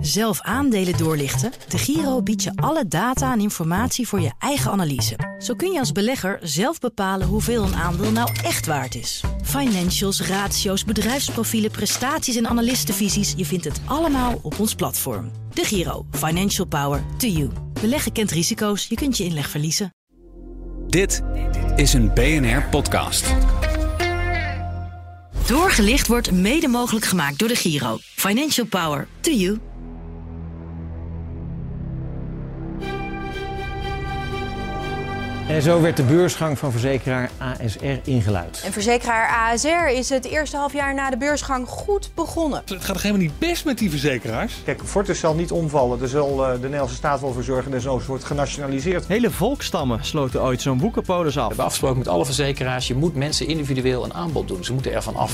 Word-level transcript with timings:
Zelf 0.00 0.40
aandelen 0.40 0.96
doorlichten? 0.96 1.52
De 1.68 1.78
Giro 1.78 2.22
biedt 2.22 2.42
je 2.42 2.52
alle 2.54 2.88
data 2.88 3.32
en 3.32 3.40
informatie 3.40 4.08
voor 4.08 4.20
je 4.20 4.32
eigen 4.38 4.70
analyse. 4.70 5.36
Zo 5.38 5.54
kun 5.54 5.72
je 5.72 5.78
als 5.78 5.92
belegger 5.92 6.38
zelf 6.42 6.78
bepalen 6.78 7.26
hoeveel 7.26 7.62
een 7.62 7.74
aandeel 7.74 8.12
nou 8.12 8.30
echt 8.44 8.66
waard 8.66 8.94
is. 8.94 9.22
Financials, 9.42 10.20
ratio's, 10.20 10.84
bedrijfsprofielen, 10.84 11.70
prestaties 11.70 12.36
en 12.36 12.46
analistenvisies. 12.46 13.34
Je 13.36 13.44
vindt 13.44 13.64
het 13.64 13.80
allemaal 13.84 14.38
op 14.42 14.58
ons 14.58 14.74
platform. 14.74 15.30
De 15.52 15.64
Giro. 15.64 16.06
Financial 16.10 16.66
Power 16.66 17.02
to 17.16 17.26
you. 17.26 17.50
Beleggen 17.80 18.12
kent 18.12 18.30
risico's. 18.30 18.86
Je 18.86 18.94
kunt 18.94 19.16
je 19.16 19.24
inleg 19.24 19.48
verliezen. 19.48 19.94
Dit 20.86 21.22
is 21.76 21.92
een 21.92 22.14
BNR-podcast. 22.14 23.34
Doorgelicht 25.46 26.06
wordt 26.06 26.30
mede 26.30 26.68
mogelijk 26.68 27.04
gemaakt 27.04 27.38
door 27.38 27.48
de 27.48 27.56
Giro. 27.56 27.98
Financial 28.00 28.66
Power 28.66 29.08
to 29.20 29.30
you. 29.30 29.58
En 35.48 35.62
zo 35.62 35.80
werd 35.80 35.96
de 35.96 36.02
beursgang 36.02 36.58
van 36.58 36.70
verzekeraar 36.70 37.30
ASR 37.38 37.86
ingeluid. 38.04 38.62
En 38.64 38.72
verzekeraar 38.72 39.52
ASR 39.52 39.88
is 39.90 40.08
het 40.08 40.24
eerste 40.24 40.56
halfjaar 40.56 40.94
na 40.94 41.10
de 41.10 41.16
beursgang 41.16 41.68
goed 41.68 42.10
begonnen. 42.14 42.62
Het 42.66 42.84
gaat 42.84 43.02
helemaal 43.02 43.22
niet 43.22 43.38
best 43.38 43.64
met 43.64 43.78
die 43.78 43.90
verzekeraars. 43.90 44.62
Kijk, 44.64 44.80
Fortis 44.84 45.20
zal 45.20 45.34
niet 45.34 45.50
omvallen. 45.50 45.98
Daar 45.98 46.08
zal 46.08 46.44
uh, 46.44 46.52
de 46.52 46.58
Nederlandse 46.58 46.96
staat 46.96 47.20
wel 47.20 47.32
voor 47.32 47.42
zorgen 47.42 47.70
dat 47.70 47.82
zo 47.82 48.00
wordt 48.06 48.24
genationaliseerd. 48.24 49.06
Hele 49.06 49.30
volkstammen 49.30 50.04
sloten 50.04 50.42
ooit 50.42 50.62
zo'n 50.62 50.78
boekenpolis 50.78 51.36
af. 51.36 51.42
We 51.42 51.46
hebben 51.46 51.64
afgesproken 51.64 51.98
met 51.98 52.08
alle 52.08 52.24
verzekeraars, 52.24 52.88
je 52.88 52.94
moet 52.94 53.14
mensen 53.14 53.46
individueel 53.46 54.04
een 54.04 54.14
aanbod 54.14 54.48
doen. 54.48 54.64
Ze 54.64 54.72
moeten 54.72 54.92
ervan 54.92 55.16
af. 55.16 55.32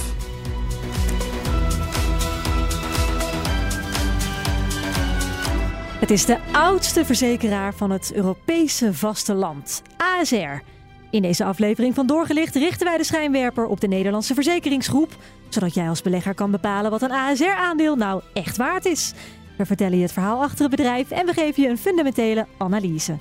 Het 6.04 6.12
is 6.12 6.24
de 6.24 6.38
oudste 6.52 7.04
verzekeraar 7.04 7.74
van 7.74 7.90
het 7.90 8.12
Europese 8.14 8.94
vasteland, 8.94 9.83
ASR. 9.97 10.62
In 11.10 11.22
deze 11.22 11.44
aflevering 11.44 11.94
van 11.94 12.06
Doorgelicht 12.06 12.55
richten 12.55 12.86
wij 12.86 12.97
de 12.97 13.05
schijnwerper 13.05 13.66
op 13.66 13.80
de 13.80 13.86
Nederlandse 13.86 14.34
verzekeringsgroep, 14.34 15.16
zodat 15.48 15.75
jij 15.75 15.88
als 15.88 16.02
belegger 16.02 16.34
kan 16.34 16.50
bepalen 16.50 16.91
wat 16.91 17.02
een 17.02 17.12
ASR-aandeel 17.12 17.97
nou 17.97 18.22
echt 18.32 18.56
waard 18.56 18.84
is. 18.84 19.12
We 19.56 19.66
vertellen 19.66 19.97
je 19.97 20.02
het 20.02 20.12
verhaal 20.12 20.42
achter 20.42 20.60
het 20.60 20.70
bedrijf 20.70 21.10
en 21.10 21.27
we 21.27 21.32
geven 21.32 21.62
je 21.62 21.69
een 21.69 21.78
fundamentele 21.78 22.47
analyse. 22.58 23.19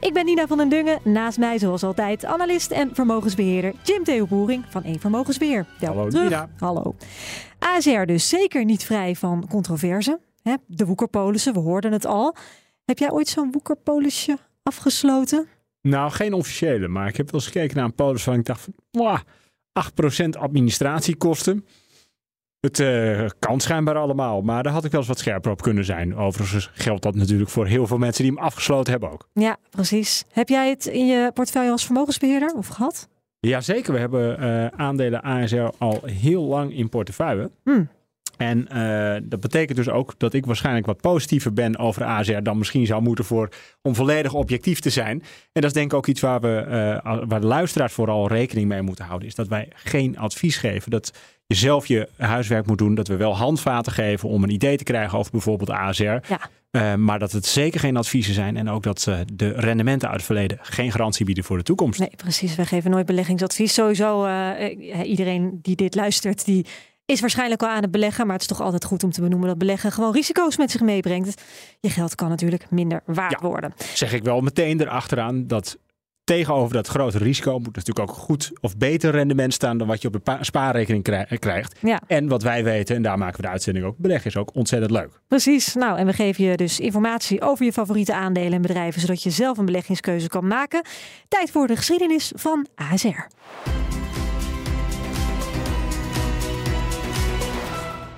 Ik 0.00 0.12
ben 0.12 0.24
Nina 0.24 0.46
van 0.46 0.58
den 0.58 0.68
Dungen, 0.68 0.98
naast 1.04 1.38
mij 1.38 1.58
zoals 1.58 1.82
altijd 1.82 2.24
analist 2.24 2.70
en 2.70 2.94
vermogensbeheerder 2.94 3.74
Jim 3.82 4.04
Theo 4.04 4.26
Boering 4.26 4.64
van 4.68 4.82
Eén 4.84 5.00
Vermogensbeheer. 5.00 5.66
Welkom 5.78 5.98
Hallo 5.98 6.10
terug. 6.10 6.24
Nina. 6.24 6.48
Hallo. 6.58 6.94
ASR 7.58 8.04
dus 8.04 8.28
zeker 8.28 8.64
niet 8.64 8.84
vrij 8.84 9.16
van 9.16 9.46
controverse. 9.48 10.20
Hè, 10.44 10.54
de 10.66 10.86
woekerpolissen, 10.86 11.52
we 11.52 11.58
hoorden 11.58 11.92
het 11.92 12.06
al. 12.06 12.36
Heb 12.84 12.98
jij 12.98 13.10
ooit 13.10 13.28
zo'n 13.28 13.52
woekerpolisje 13.52 14.38
afgesloten? 14.62 15.46
Nou, 15.80 16.10
geen 16.10 16.32
officiële, 16.32 16.88
maar 16.88 17.08
ik 17.08 17.16
heb 17.16 17.30
wel 17.30 17.40
eens 17.40 17.50
gekeken 17.50 17.76
naar 17.76 17.84
een 17.84 17.94
polis 17.94 18.22
van 18.22 18.34
ik 18.34 18.44
dacht 18.44 18.68
van, 18.92 19.22
8% 20.24 20.28
administratiekosten. 20.38 21.66
Het 22.60 22.78
uh, 22.78 23.26
kan 23.38 23.60
schijnbaar 23.60 23.96
allemaal, 23.96 24.42
maar 24.42 24.62
daar 24.62 24.72
had 24.72 24.84
ik 24.84 24.90
wel 24.90 25.00
eens 25.00 25.08
wat 25.08 25.18
scherper 25.18 25.50
op 25.50 25.62
kunnen 25.62 25.84
zijn. 25.84 26.16
Overigens 26.16 26.70
geldt 26.72 27.02
dat 27.02 27.14
natuurlijk 27.14 27.50
voor 27.50 27.66
heel 27.66 27.86
veel 27.86 27.98
mensen 27.98 28.24
die 28.24 28.32
hem 28.32 28.42
afgesloten 28.42 28.92
hebben 28.92 29.10
ook. 29.10 29.28
Ja, 29.32 29.56
precies. 29.70 30.24
Heb 30.32 30.48
jij 30.48 30.68
het 30.68 30.86
in 30.86 31.06
je 31.06 31.30
portefeuille 31.34 31.70
als 31.70 31.84
vermogensbeheerder 31.84 32.54
of 32.54 32.66
gehad? 32.66 33.08
Jazeker, 33.40 33.92
we 33.92 33.98
hebben 33.98 34.42
uh, 34.42 34.66
aandelen 34.66 35.22
ASR 35.22 35.68
al 35.78 36.00
heel 36.04 36.42
lang 36.42 36.76
in 36.76 36.88
portefeuille. 36.88 37.50
Hmm. 37.62 37.88
En 38.36 38.68
uh, 38.72 39.16
dat 39.22 39.40
betekent 39.40 39.76
dus 39.76 39.88
ook 39.88 40.14
dat 40.18 40.34
ik 40.34 40.46
waarschijnlijk 40.46 40.86
wat 40.86 41.00
positiever 41.00 41.52
ben 41.52 41.78
over 41.78 42.04
ASR 42.04 42.42
dan 42.42 42.58
misschien 42.58 42.86
zou 42.86 43.02
moeten 43.02 43.24
voor 43.24 43.48
om 43.82 43.94
volledig 43.94 44.34
objectief 44.34 44.80
te 44.80 44.90
zijn. 44.90 45.22
En 45.52 45.60
dat 45.60 45.64
is 45.64 45.72
denk 45.72 45.92
ik 45.92 45.98
ook 45.98 46.06
iets 46.06 46.20
waar, 46.20 46.40
we, 46.40 46.64
uh, 46.66 47.22
waar 47.26 47.40
de 47.40 47.46
luisteraars 47.46 47.92
vooral 47.92 48.28
rekening 48.28 48.68
mee 48.68 48.82
moeten 48.82 49.04
houden. 49.04 49.28
Is 49.28 49.34
dat 49.34 49.48
wij 49.48 49.68
geen 49.74 50.18
advies 50.18 50.56
geven. 50.56 50.90
Dat 50.90 51.12
je 51.46 51.54
zelf 51.54 51.86
je 51.86 52.08
huiswerk 52.16 52.66
moet 52.66 52.78
doen. 52.78 52.94
Dat 52.94 53.08
we 53.08 53.16
wel 53.16 53.36
handvaten 53.36 53.92
geven 53.92 54.28
om 54.28 54.42
een 54.42 54.50
idee 54.50 54.76
te 54.76 54.84
krijgen 54.84 55.18
over 55.18 55.30
bijvoorbeeld 55.30 55.70
ASR. 55.70 56.02
Ja. 56.02 56.22
Uh, 56.70 56.94
maar 56.94 57.18
dat 57.18 57.32
het 57.32 57.46
zeker 57.46 57.80
geen 57.80 57.96
adviezen 57.96 58.34
zijn. 58.34 58.56
En 58.56 58.68
ook 58.68 58.82
dat 58.82 59.06
uh, 59.08 59.18
de 59.32 59.48
rendementen 59.48 60.08
uit 60.08 60.16
het 60.16 60.26
verleden 60.26 60.58
geen 60.60 60.90
garantie 60.90 61.24
bieden 61.24 61.44
voor 61.44 61.56
de 61.56 61.62
toekomst. 61.62 62.00
Nee, 62.00 62.12
precies. 62.16 62.54
Wij 62.54 62.64
geven 62.64 62.90
nooit 62.90 63.06
beleggingsadvies. 63.06 63.74
Sowieso 63.74 64.26
uh, 64.26 64.52
iedereen 65.04 65.58
die 65.62 65.76
dit 65.76 65.94
luistert, 65.94 66.44
die 66.44 66.66
is 67.06 67.20
waarschijnlijk 67.20 67.62
al 67.62 67.68
aan 67.68 67.82
het 67.82 67.90
beleggen. 67.90 68.24
Maar 68.24 68.34
het 68.34 68.42
is 68.42 68.48
toch 68.56 68.60
altijd 68.60 68.84
goed 68.84 69.04
om 69.04 69.10
te 69.10 69.20
benoemen 69.20 69.48
dat 69.48 69.58
beleggen 69.58 69.92
gewoon 69.92 70.12
risico's 70.12 70.56
met 70.56 70.70
zich 70.70 70.80
meebrengt. 70.80 71.42
Je 71.80 71.90
geld 71.90 72.14
kan 72.14 72.28
natuurlijk 72.28 72.70
minder 72.70 73.02
waard 73.06 73.40
ja, 73.40 73.48
worden. 73.48 73.74
Zeg 73.94 74.12
ik 74.12 74.22
wel 74.22 74.40
meteen 74.40 74.80
erachteraan 74.80 75.46
dat 75.46 75.78
tegenover 76.24 76.74
dat 76.74 76.86
grote 76.86 77.18
risico 77.18 77.58
moet 77.58 77.76
natuurlijk 77.76 78.10
ook 78.10 78.16
goed 78.16 78.52
of 78.60 78.76
beter 78.76 79.10
rendement 79.10 79.54
staan 79.54 79.78
dan 79.78 79.86
wat 79.86 80.02
je 80.02 80.08
op 80.08 80.24
de 80.24 80.38
spaarrekening 80.40 81.02
krijgt. 81.38 81.78
Ja. 81.80 82.00
En 82.06 82.28
wat 82.28 82.42
wij 82.42 82.64
weten, 82.64 82.96
en 82.96 83.02
daar 83.02 83.18
maken 83.18 83.36
we 83.36 83.42
de 83.42 83.48
uitzending 83.48 83.86
ook, 83.86 83.96
beleggen 83.98 84.26
is 84.26 84.36
ook 84.36 84.54
ontzettend 84.54 84.92
leuk. 84.92 85.20
Precies. 85.28 85.74
Nou, 85.74 85.98
en 85.98 86.06
we 86.06 86.12
geven 86.12 86.44
je 86.44 86.56
dus 86.56 86.80
informatie 86.80 87.40
over 87.40 87.64
je 87.64 87.72
favoriete 87.72 88.14
aandelen 88.14 88.52
en 88.52 88.62
bedrijven, 88.62 89.00
zodat 89.00 89.22
je 89.22 89.30
zelf 89.30 89.58
een 89.58 89.64
beleggingskeuze 89.64 90.28
kan 90.28 90.46
maken. 90.46 90.82
Tijd 91.28 91.50
voor 91.50 91.66
de 91.66 91.76
geschiedenis 91.76 92.32
van 92.34 92.66
ASR. 92.74 93.28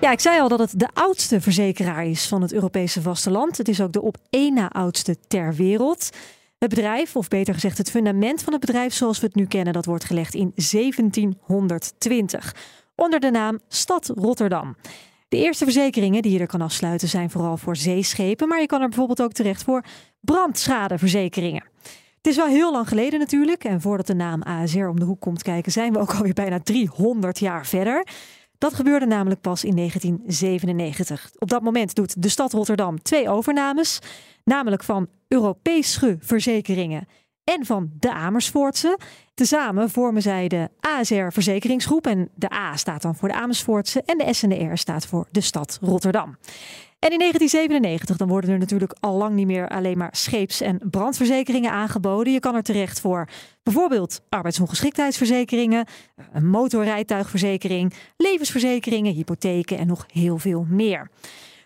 Ja, 0.00 0.12
ik 0.12 0.20
zei 0.20 0.40
al 0.40 0.48
dat 0.48 0.58
het 0.58 0.78
de 0.78 0.88
oudste 0.92 1.40
verzekeraar 1.40 2.06
is 2.06 2.28
van 2.28 2.42
het 2.42 2.52
Europese 2.52 3.02
vasteland. 3.02 3.58
Het 3.58 3.68
is 3.68 3.80
ook 3.80 3.92
de 3.92 4.02
op 4.02 4.16
één 4.30 4.54
na 4.54 4.68
oudste 4.68 5.16
ter 5.28 5.54
wereld. 5.54 6.10
Het 6.58 6.68
bedrijf, 6.68 7.16
of 7.16 7.28
beter 7.28 7.54
gezegd 7.54 7.78
het 7.78 7.90
fundament 7.90 8.42
van 8.42 8.52
het 8.52 8.60
bedrijf 8.60 8.94
zoals 8.94 9.20
we 9.20 9.26
het 9.26 9.34
nu 9.34 9.46
kennen, 9.46 9.72
dat 9.72 9.84
wordt 9.84 10.04
gelegd 10.04 10.34
in 10.34 10.52
1720 10.54 12.54
onder 12.94 13.20
de 13.20 13.30
naam 13.30 13.60
Stad 13.68 14.12
Rotterdam. 14.14 14.76
De 15.28 15.36
eerste 15.36 15.64
verzekeringen 15.64 16.22
die 16.22 16.32
je 16.32 16.38
er 16.38 16.46
kan 16.46 16.60
afsluiten 16.60 17.08
zijn 17.08 17.30
vooral 17.30 17.56
voor 17.56 17.76
zeeschepen, 17.76 18.48
maar 18.48 18.60
je 18.60 18.66
kan 18.66 18.80
er 18.80 18.88
bijvoorbeeld 18.88 19.22
ook 19.22 19.32
terecht 19.32 19.62
voor 19.62 19.84
brandschadeverzekeringen. 20.20 21.64
Het 22.16 22.26
is 22.26 22.36
wel 22.36 22.46
heel 22.46 22.72
lang 22.72 22.88
geleden 22.88 23.18
natuurlijk 23.18 23.64
en 23.64 23.80
voordat 23.80 24.06
de 24.06 24.14
naam 24.14 24.42
ASR 24.42 24.86
om 24.86 24.98
de 24.98 25.04
hoek 25.04 25.20
komt 25.20 25.42
kijken 25.42 25.72
zijn 25.72 25.92
we 25.92 25.98
ook 25.98 26.14
alweer 26.14 26.32
bijna 26.32 26.60
300 26.60 27.38
jaar 27.38 27.66
verder. 27.66 28.06
Dat 28.66 28.74
gebeurde 28.74 29.06
namelijk 29.06 29.40
pas 29.40 29.64
in 29.64 29.76
1997. 29.76 31.30
Op 31.38 31.48
dat 31.48 31.62
moment 31.62 31.94
doet 31.94 32.22
de 32.22 32.28
stad 32.28 32.52
Rotterdam 32.52 33.02
twee 33.02 33.28
overnames, 33.28 33.98
namelijk 34.44 34.84
van 34.84 35.08
Europese 35.28 36.16
verzekeringen 36.20 37.08
en 37.44 37.66
van 37.66 37.90
de 37.98 38.12
Amersfoortse. 38.12 38.98
Tezamen 39.34 39.90
vormen 39.90 40.22
zij 40.22 40.48
de 40.48 40.68
ASR 40.80 41.28
Verzekeringsgroep 41.28 42.06
en 42.06 42.30
de 42.34 42.52
A 42.52 42.76
staat 42.76 43.02
dan 43.02 43.14
voor 43.14 43.28
de 43.28 43.34
Amersfoortse 43.34 44.02
en 44.02 44.18
de 44.18 44.32
SNR 44.34 44.76
staat 44.76 45.06
voor 45.06 45.26
de 45.30 45.40
stad 45.40 45.78
Rotterdam. 45.82 46.36
En 47.06 47.12
in 47.12 47.18
1997 47.18 48.16
dan 48.16 48.28
worden 48.28 48.50
er 48.50 48.58
natuurlijk 48.58 48.94
al 49.00 49.16
lang 49.16 49.34
niet 49.34 49.46
meer 49.46 49.68
alleen 49.68 49.98
maar 49.98 50.16
scheeps- 50.16 50.60
en 50.60 50.80
brandverzekeringen 50.90 51.70
aangeboden. 51.70 52.32
Je 52.32 52.40
kan 52.40 52.54
er 52.54 52.62
terecht 52.62 53.00
voor 53.00 53.28
bijvoorbeeld 53.62 54.20
arbeidsongeschiktheidsverzekeringen, 54.28 55.86
een 56.32 56.48
motorrijtuigverzekering, 56.48 57.92
levensverzekeringen, 58.16 59.12
hypotheken 59.12 59.78
en 59.78 59.86
nog 59.86 60.06
heel 60.12 60.38
veel 60.38 60.66
meer. 60.68 61.10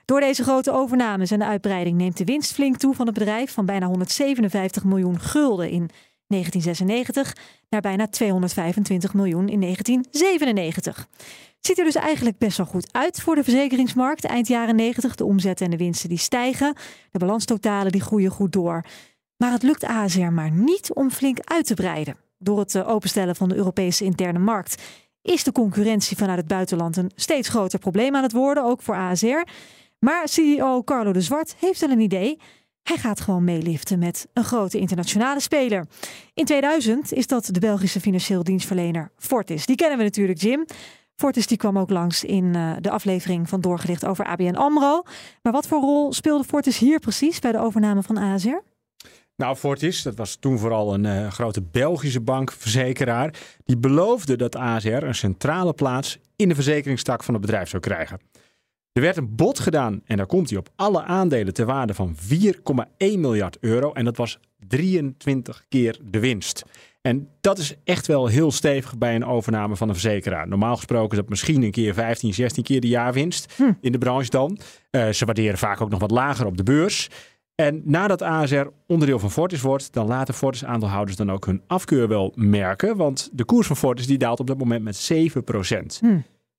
Door 0.05 0.21
deze 0.21 0.43
grote 0.43 0.73
overnames 0.73 1.31
en 1.31 1.39
de 1.39 1.45
uitbreiding 1.45 1.97
neemt 1.97 2.17
de 2.17 2.25
winst 2.25 2.53
flink 2.53 2.77
toe 2.77 2.95
van 2.95 3.07
het 3.07 3.15
bedrijf 3.15 3.53
van 3.53 3.67
bijna 3.67 3.87
157 3.87 4.85
miljoen 4.85 5.21
gulden 5.21 5.71
in 5.71 5.91
1996 6.27 7.37
naar 7.69 7.81
bijna 7.81 8.09
225 8.09 9.15
miljoen 9.15 9.49
in 9.49 9.61
1997. 9.61 11.09
Ziet 11.61 11.79
er 11.79 11.85
dus 11.85 11.95
eigenlijk 11.95 12.39
best 12.39 12.57
wel 12.57 12.67
goed 12.67 12.93
uit 12.93 13.21
voor 13.21 13.35
de 13.35 13.45
verzekeringsmarkt. 13.45 14.25
Eind 14.25 14.49
jaren 14.49 14.77
90, 14.77 15.15
de 15.15 15.25
omzetten 15.25 15.65
en 15.65 15.71
de 15.71 15.77
winsten 15.77 16.09
die 16.09 16.19
stijgen. 16.19 16.75
De 17.11 17.19
balanstotalen 17.19 17.93
die 17.93 18.01
groeien 18.01 18.31
goed 18.31 18.53
door. 18.53 18.85
Maar 19.37 19.53
het 19.53 19.63
lukt 19.63 19.85
ASR 19.85 20.21
maar 20.21 20.51
niet 20.51 20.93
om 20.95 21.11
flink 21.11 21.39
uit 21.45 21.67
te 21.67 21.75
breiden. 21.75 22.17
Door 22.39 22.59
het 22.59 22.75
eh, 22.75 22.89
openstellen 22.89 23.37
van 23.37 23.49
de 23.49 23.55
Europese 23.55 24.05
interne 24.05 24.39
markt 24.39 24.83
is 25.23 25.45
de 25.45 25.53
concurrentie 25.53 26.17
vanuit 26.17 26.39
het 26.39 26.47
buitenland 26.47 26.97
een 26.97 27.11
steeds 27.15 27.49
groter 27.49 27.79
probleem 27.79 28.17
aan 28.17 28.23
het 28.23 28.33
worden, 28.33 28.65
ook 28.65 28.83
voor 28.83 28.95
ASR. 28.95 29.43
Maar 29.99 30.29
CEO 30.29 30.83
Carlo 30.83 31.13
de 31.13 31.21
Zwart 31.21 31.55
heeft 31.59 31.81
wel 31.81 31.91
een 31.91 32.01
idee. 32.01 32.39
Hij 32.83 32.97
gaat 32.97 33.21
gewoon 33.21 33.45
meeliften 33.45 33.99
met 33.99 34.29
een 34.33 34.45
grote 34.45 34.79
internationale 34.79 35.41
speler. 35.41 35.87
In 36.35 36.45
2000 36.45 37.13
is 37.13 37.27
dat 37.27 37.49
de 37.51 37.61
Belgische 37.61 38.01
financieel 38.01 38.43
dienstverlener 38.43 39.13
Fortis. 39.17 39.67
Die 39.67 39.77
kennen 39.77 39.99
we 39.99 40.05
natuurlijk, 40.05 40.41
Jim. 40.41 40.65
Fortis 41.21 41.47
die 41.47 41.57
kwam 41.57 41.79
ook 41.79 41.91
langs 41.91 42.25
in 42.25 42.45
uh, 42.45 42.73
de 42.81 42.91
aflevering 42.91 43.49
van 43.49 43.61
Doorgelicht 43.61 44.07
over 44.07 44.25
ABN 44.25 44.55
AMRO. 44.55 45.03
Maar 45.43 45.53
wat 45.53 45.67
voor 45.67 45.81
rol 45.81 46.13
speelde 46.13 46.45
Fortis 46.45 46.79
hier 46.79 46.99
precies 46.99 47.39
bij 47.39 47.53
de 47.53 47.59
overname 47.59 48.03
van 48.03 48.17
ASR? 48.17 48.61
Nou, 49.37 49.57
Fortis, 49.57 50.03
dat 50.03 50.17
was 50.17 50.37
toen 50.37 50.59
vooral 50.59 50.95
een 50.95 51.05
uh, 51.05 51.31
grote 51.31 51.63
Belgische 51.63 52.21
bankverzekeraar. 52.21 53.35
Die 53.65 53.77
beloofde 53.77 54.37
dat 54.37 54.57
ASR 54.57 54.89
een 54.89 55.15
centrale 55.15 55.73
plaats 55.73 56.19
in 56.37 56.49
de 56.49 56.55
verzekeringstak 56.55 57.25
van 57.25 57.35
het 57.35 57.43
bedrijf 57.43 57.69
zou 57.69 57.83
krijgen. 57.83 58.21
Er 58.93 59.03
werd 59.03 59.17
een 59.17 59.35
bod 59.35 59.59
gedaan 59.59 60.03
en 60.05 60.17
daar 60.17 60.27
komt 60.27 60.51
hij 60.51 60.59
op 60.59 60.69
alle 60.77 61.03
aandelen 61.03 61.55
ter 61.55 61.67
waarde 61.67 61.95
van 61.95 62.17
4,1 62.17 62.53
miljard 62.99 63.57
euro. 63.61 63.93
En 63.93 64.05
dat 64.05 64.17
was 64.17 64.39
23 64.69 65.65
keer 65.69 65.99
de 66.05 66.19
winst. 66.19 66.63
En 67.03 67.29
dat 67.41 67.59
is 67.59 67.75
echt 67.85 68.07
wel 68.07 68.27
heel 68.27 68.51
stevig 68.51 68.99
bij 68.99 69.15
een 69.15 69.25
overname 69.25 69.77
van 69.77 69.89
een 69.89 69.95
verzekeraar. 69.95 70.49
Normaal 70.49 70.77
gesproken 70.77 71.11
is 71.11 71.17
dat 71.17 71.29
misschien 71.29 71.63
een 71.63 71.71
keer 71.71 71.95
15, 71.95 72.35
16 72.35 72.63
keer 72.63 72.81
de 72.81 72.89
jaarwinst 72.89 73.55
Hm. 73.57 73.73
in 73.81 73.93
de 73.93 73.99
branche 73.99 74.31
dan. 74.31 74.59
Eh, 74.91 75.09
ze 75.09 75.25
waarderen 75.25 75.59
vaak 75.59 75.81
ook 75.81 75.91
nog 75.91 76.01
wat 76.01 76.11
lager 76.11 76.47
op 76.47 76.57
de 76.57 76.63
beurs. 76.63 77.09
En 77.55 77.83
nadat 77.85 78.23
ASR 78.23 78.67
onderdeel 78.87 79.19
van 79.19 79.31
Fortis 79.31 79.61
wordt, 79.61 79.93
dan 79.93 80.07
laten 80.07 80.35
Fortis 80.35 80.65
aandeelhouders 80.65 81.17
dan 81.17 81.33
ook 81.33 81.47
hun 81.47 81.63
afkeur 81.67 82.09
wel 82.09 82.33
merken. 82.35 82.97
Want 82.97 83.29
de 83.33 83.45
koers 83.45 83.67
van 83.67 83.77
Fortis 83.77 84.07
die 84.07 84.19
daalt 84.19 84.41
op 84.41 84.47
dat 84.47 84.59
moment 84.59 84.85
met 84.85 84.97
7%. 84.97 85.99
Hm. 86.01 86.07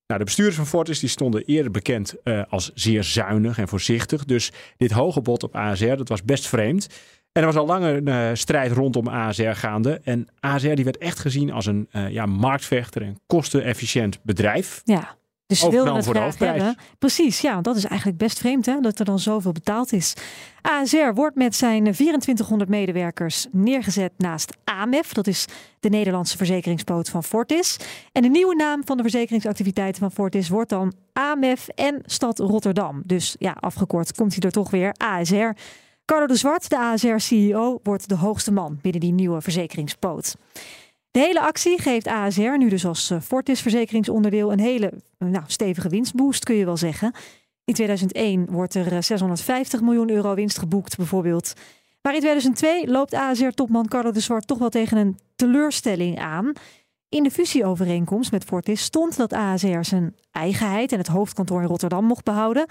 Nou, 0.08 0.20
de 0.20 0.30
bestuurders 0.30 0.58
van 0.58 0.68
Fortis 0.68 1.00
die 1.00 1.10
stonden 1.10 1.46
eerder 1.46 1.72
bekend 1.72 2.16
eh, 2.24 2.42
als 2.50 2.72
zeer 2.74 3.04
zuinig 3.04 3.58
en 3.58 3.68
voorzichtig. 3.68 4.26
Dus 4.26 4.52
dit 4.78 4.92
hoge 4.92 5.22
bod 5.22 5.44
op 5.44 5.56
ASR, 5.56 5.96
dat 5.96 6.10
was 6.10 6.24
best 6.24 6.48
vreemd. 6.48 6.88
En 7.32 7.42
er 7.42 7.46
was 7.46 7.56
al 7.56 7.66
lang 7.66 7.86
een 7.86 8.08
eh, 8.08 8.30
strijd 8.34 8.72
rondom 8.72 9.08
ASR 9.08 9.52
gaande. 9.52 10.02
En 10.04 10.28
ASR 10.40 10.74
die 10.74 10.84
werd 10.84 10.98
echt 10.98 11.20
gezien 11.20 11.52
als 11.52 11.66
een 11.66 11.88
eh, 11.92 12.10
ja, 12.10 12.26
marktvechter 12.26 13.02
en 13.02 13.20
kostenefficiënt 13.28 14.20
bedrijf. 14.24 14.82
Ja. 14.84 15.20
Dus 15.52 15.60
ze 15.60 15.70
wilden 15.70 15.96
het 15.96 16.06
voor 16.06 16.16
graag 16.16 16.38
hebben. 16.38 16.78
Precies, 17.00 17.42
ja, 17.42 17.62
dat 17.62 17.76
is 17.76 17.86
eigenlijk 17.86 18.18
best 18.18 18.40
vreemd 18.40 18.66
hè, 18.66 18.80
dat 18.80 19.00
er 19.00 19.06
dan 19.06 19.20
zoveel 19.20 19.52
betaald 19.52 19.94
is. 19.94 20.14
ASR 20.62 21.14
wordt 21.14 21.36
met 21.36 21.56
zijn 21.56 21.84
2400 21.84 22.70
medewerkers 22.70 23.48
neergezet 23.52 24.12
naast 24.18 24.58
AMEF. 24.64 25.14
Dat 25.14 25.28
is 25.28 25.46
de 25.80 25.90
Nederlandse 25.90 26.38
verzekeringspoot 26.38 27.10
van 27.10 27.24
Fortis. 27.24 27.78
En 28.12 28.22
de 28.22 28.30
nieuwe 28.30 28.56
naam 28.56 28.82
van 28.86 28.98
de 28.98 29.04
verzekeringsactiviteiten 29.04 30.02
van 30.02 30.12
Fortis 30.12 30.50
wordt 30.50 30.70
dan 30.70 30.94
AMEF 31.14 31.68
en 31.68 32.02
Stad 32.06 32.40
Rotterdam. 32.40 33.02
Dus 33.06 33.36
ja, 33.40 33.58
afgekort 33.60 34.14
komt 34.14 34.34
hij 34.34 34.42
er 34.44 34.52
toch 34.52 34.70
weer, 34.70 34.94
ASR. 34.98 35.50
Carlo 36.12 36.28
de 36.28 36.36
Zwart, 36.36 36.70
de 36.70 36.78
ASR-CEO, 36.78 37.80
wordt 37.84 38.10
de 38.10 38.16
hoogste 38.16 38.52
man 38.52 38.80
binnen 38.82 39.02
die 39.02 39.12
nieuwe 39.12 39.42
verzekeringspoot. 39.42 40.36
De 41.12 41.20
hele 41.20 41.42
actie 41.42 41.82
geeft 41.82 42.08
ASR, 42.08 42.58
nu 42.58 42.70
dus 42.70 42.86
als 42.86 43.10
eh, 43.10 43.22
Fortis 43.22 43.62
verzekeringsonderdeel, 43.62 44.52
een 44.52 44.60
hele 44.60 44.92
eh, 45.18 45.28
nou, 45.28 45.44
stevige 45.48 45.90
winstboost, 45.90 46.44
kun 46.44 46.56
je 46.56 46.66
wel 46.66 46.78
zeggen. 46.78 47.14
In 47.64 47.74
2001 47.74 48.46
wordt 48.50 48.74
er 48.74 48.94
eh, 48.94 49.02
650 49.02 49.82
miljoen 49.82 50.10
euro 50.10 50.34
winst 50.34 50.58
geboekt, 50.58 50.98
bijvoorbeeld. 50.98 51.54
Maar 52.02 52.14
in 52.14 52.20
2002 52.20 52.88
loopt 52.88 53.14
ASR-topman 53.14 53.88
Carlo 53.88 54.12
de 54.12 54.20
Zwart 54.20 54.48
toch 54.48 54.58
wel 54.58 54.70
tegen 54.70 54.98
een 54.98 55.20
teleurstelling 55.36 56.20
aan. 56.20 56.54
In 57.10 57.24
de 57.24 57.32
fusieovereenkomst 57.32 58.32
met 58.32 58.44
Fortis 58.44 58.82
stond 58.82 59.18
dat 59.18 59.34
ASR 59.34 59.82
zijn 59.82 60.16
eigenheid 60.32 60.92
en 60.92 60.98
het 60.98 61.08
hoofdkantoor 61.08 61.62
in 61.62 61.68
Rotterdam 61.68 62.06
mocht 62.06 62.24
behouden. 62.24 62.66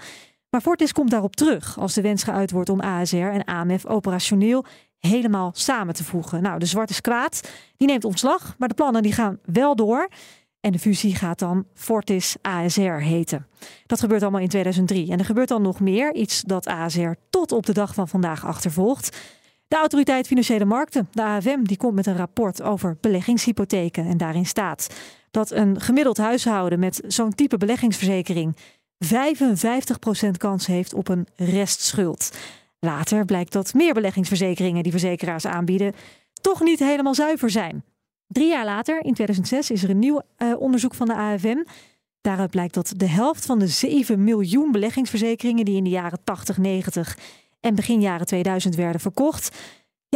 Maar 0.51 0.61
Fortis 0.61 0.91
komt 0.91 1.11
daarop 1.11 1.35
terug 1.35 1.79
als 1.79 1.93
de 1.93 2.01
wens 2.01 2.23
geuit 2.23 2.51
wordt 2.51 2.69
om 2.69 2.81
ASR 2.81 3.15
en 3.15 3.45
AMF 3.45 3.85
operationeel 3.85 4.65
helemaal 4.99 5.51
samen 5.53 5.93
te 5.93 6.03
voegen. 6.03 6.41
Nou, 6.41 6.59
de 6.59 6.65
zwart 6.65 6.89
is 6.89 7.01
kwaad. 7.01 7.51
Die 7.77 7.87
neemt 7.87 8.05
ontslag, 8.05 8.55
maar 8.57 8.67
de 8.67 8.73
plannen 8.73 9.01
die 9.01 9.11
gaan 9.11 9.39
wel 9.45 9.75
door. 9.75 10.09
En 10.59 10.71
de 10.71 10.79
fusie 10.79 11.15
gaat 11.15 11.39
dan 11.39 11.65
Fortis 11.73 12.35
ASR 12.41 12.81
heten. 12.81 13.47
Dat 13.85 13.99
gebeurt 13.99 14.21
allemaal 14.21 14.41
in 14.41 14.47
2003. 14.47 15.11
En 15.11 15.19
er 15.19 15.25
gebeurt 15.25 15.47
dan 15.47 15.61
nog 15.61 15.79
meer, 15.79 16.13
iets 16.13 16.41
dat 16.41 16.67
ASR 16.67 17.11
tot 17.29 17.51
op 17.51 17.65
de 17.65 17.73
dag 17.73 17.93
van 17.93 18.07
vandaag 18.07 18.45
achtervolgt. 18.45 19.17
De 19.67 19.75
Autoriteit 19.75 20.27
Financiële 20.27 20.65
Markten, 20.65 21.07
de 21.11 21.23
AFM, 21.23 21.63
die 21.63 21.77
komt 21.77 21.95
met 21.95 22.05
een 22.05 22.17
rapport 22.17 22.61
over 22.61 22.97
beleggingshypotheken. 23.01 24.05
En 24.05 24.17
daarin 24.17 24.45
staat 24.45 24.87
dat 25.31 25.51
een 25.51 25.81
gemiddeld 25.81 26.17
huishouden 26.17 26.79
met 26.79 27.01
zo'n 27.07 27.35
type 27.35 27.57
beleggingsverzekering 27.57 28.55
55% 29.05 29.07
kans 30.37 30.65
heeft 30.65 30.93
op 30.93 31.07
een 31.07 31.27
restschuld. 31.35 32.31
Later 32.79 33.25
blijkt 33.25 33.51
dat 33.51 33.73
meer 33.73 33.93
beleggingsverzekeringen 33.93 34.83
die 34.83 34.91
verzekeraars 34.91 35.45
aanbieden 35.45 35.93
toch 36.41 36.61
niet 36.61 36.79
helemaal 36.79 37.15
zuiver 37.15 37.49
zijn. 37.49 37.83
Drie 38.27 38.47
jaar 38.47 38.65
later, 38.65 39.05
in 39.05 39.13
2006, 39.13 39.71
is 39.71 39.83
er 39.83 39.89
een 39.89 39.99
nieuw 39.99 40.21
eh, 40.35 40.53
onderzoek 40.59 40.93
van 40.93 41.07
de 41.07 41.15
AFM. 41.15 41.63
Daaruit 42.21 42.51
blijkt 42.51 42.73
dat 42.73 42.93
de 42.97 43.07
helft 43.07 43.45
van 43.45 43.59
de 43.59 43.67
7 43.67 44.23
miljoen 44.23 44.71
beleggingsverzekeringen 44.71 45.65
die 45.65 45.75
in 45.75 45.83
de 45.83 45.89
jaren 45.89 46.19
80, 46.23 46.57
90 46.57 47.17
en 47.59 47.75
begin 47.75 48.01
jaren 48.01 48.25
2000 48.25 48.75
werden 48.75 49.01
verkocht, 49.01 49.57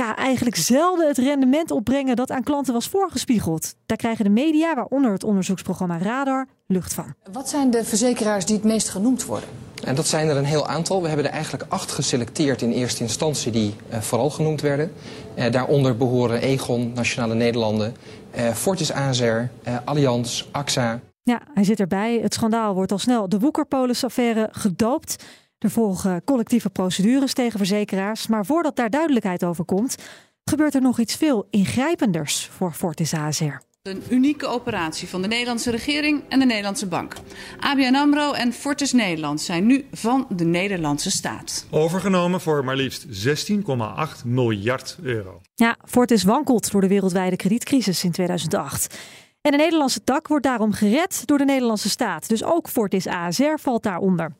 ja, 0.04 0.16
eigenlijk 0.16 0.56
zelden 0.56 1.08
het 1.08 1.18
rendement 1.18 1.72
opbrengen 1.72 2.16
dat 2.16 2.32
aan 2.32 2.44
klanten 2.44 2.74
was 2.74 2.88
voorgespiegeld. 2.88 3.76
Daar 3.86 3.98
krijgen 3.98 4.24
de 4.24 4.32
media, 4.32 4.76
waaronder 4.76 5.12
het 5.12 5.24
onderzoeksprogramma 5.24 5.98
Radar, 5.98 6.48
lucht 6.68 6.94
van. 6.94 7.14
Wat 7.32 7.50
zijn 7.50 7.72
de 7.72 7.84
verzekeraars 7.84 8.46
die 8.46 8.56
het 8.56 8.66
meest 8.66 8.90
genoemd 8.90 9.26
worden? 9.26 9.50
En 9.84 9.96
dat 9.96 10.08
zijn 10.08 10.30
er 10.30 10.38
een 10.38 10.46
heel 10.46 10.68
aantal. 10.68 11.02
We 11.02 11.08
hebben 11.08 11.26
er 11.26 11.32
eigenlijk 11.32 11.66
acht 11.68 11.92
geselecteerd 11.92 12.62
in 12.62 12.72
eerste 12.72 13.04
instantie 13.04 13.52
die 13.52 13.76
eh, 13.90 14.02
vooral 14.02 14.30
genoemd 14.30 14.62
werden. 14.62 14.92
Eh, 15.34 15.52
daaronder 15.52 15.98
behoren 15.98 16.42
Egon, 16.42 16.92
Nationale 16.94 17.34
Nederlanden, 17.34 17.96
eh, 18.32 18.50
Fortis 18.50 18.92
ASR, 18.92 19.24
eh, 19.24 19.76
Allianz, 19.86 20.46
AXA. 20.52 21.00
Ja, 21.24 21.42
hij 21.54 21.64
zit 21.64 21.80
erbij. 21.80 22.20
Het 22.22 22.34
schandaal 22.34 22.74
wordt 22.74 22.92
al 22.92 22.98
snel 22.98 23.30
de 23.30 23.40
Woekerpolis-affaire 23.40 24.50
gedoopt. 24.52 25.24
Er 25.66 25.72
volgen 25.72 26.24
collectieve 26.24 26.70
procedures 26.70 27.34
tegen 27.34 27.58
verzekeraars. 27.58 28.28
Maar 28.28 28.46
voordat 28.46 28.76
daar 28.76 28.90
duidelijkheid 28.90 29.44
over 29.44 29.66
komt, 29.66 29.96
gebeurt 30.44 30.76
er 30.76 30.82
nog 30.82 31.00
iets 31.00 31.16
veel 31.16 31.48
ingrijpenders 31.50 32.46
voor 32.46 32.72
Fortis 32.72 33.14
ASR. 33.14 33.44
Een 33.82 34.04
unieke 34.10 34.48
operatie 34.48 35.08
van 35.08 35.22
de 35.22 35.28
Nederlandse 35.28 35.72
regering 35.72 36.24
en 36.30 36.40
de 36.40 36.46
Nederlandse 36.46 36.88
bank. 36.88 37.14
ABN 37.60 37.96
AMRO 37.96 38.32
en 38.32 38.54
Fortis 38.54 38.94
Nederland 38.94 39.42
zijn 39.42 39.66
nu 39.66 39.86
van 39.92 40.28
de 40.30 40.46
Nederlandse 40.46 41.12
staat. 41.12 41.68
Overgenomen 41.70 42.42
voor 42.42 42.66
maar 42.66 42.76
liefst 42.76 43.28
16,8 43.28 44.26
miljard 44.26 44.98
euro. 45.04 45.42
Ja, 45.56 45.78
Fortis 45.86 46.24
wankelt 46.24 46.72
door 46.72 46.82
de 46.82 46.88
wereldwijde 46.88 47.36
kredietcrisis 47.36 48.04
in 48.04 48.12
2008. 48.12 48.98
En 49.42 49.52
de 49.52 49.58
Nederlandse 49.58 50.04
tak 50.04 50.28
wordt 50.28 50.46
daarom 50.46 50.72
gered 50.72 51.22
door 51.26 51.38
de 51.38 51.46
Nederlandse 51.46 51.90
staat. 51.90 52.30
Dus 52.30 52.44
ook 52.44 52.70
Fortis 52.70 53.08
ASR 53.08 53.60
valt 53.62 53.84
daaronder. 53.84 54.32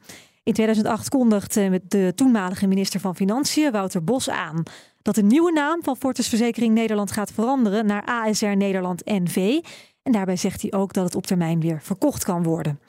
In 0.46 0.54
2008 0.54 1.10
kondigde 1.10 1.82
de 1.88 2.12
toenmalige 2.16 2.68
minister 2.68 3.00
van 3.00 3.16
Financiën, 3.16 3.72
Wouter 3.72 4.04
Bos, 4.04 4.30
aan 4.30 4.64
dat 5.02 5.16
de 5.16 5.24
nieuwe 5.24 5.52
naam 5.52 5.84
van 5.84 5.98
Fortis 5.98 6.28
Verzekering 6.28 6.74
Nederland 6.74 7.12
gaat 7.12 7.32
veranderen 7.32 7.86
naar 7.86 8.06
ASR 8.06 8.46
Nederland 8.46 9.06
NV. 9.06 9.60
En 10.04 10.12
daarbij 10.12 10.36
zegt 10.36 10.62
hij 10.62 10.74
ook 10.74 10.94
dat 10.94 11.04
het 11.04 11.16
op 11.16 11.26
termijn 11.26 11.60
weer 11.60 11.82
verkocht 11.82 12.24
kan 12.24 12.44
worden. 12.44 12.80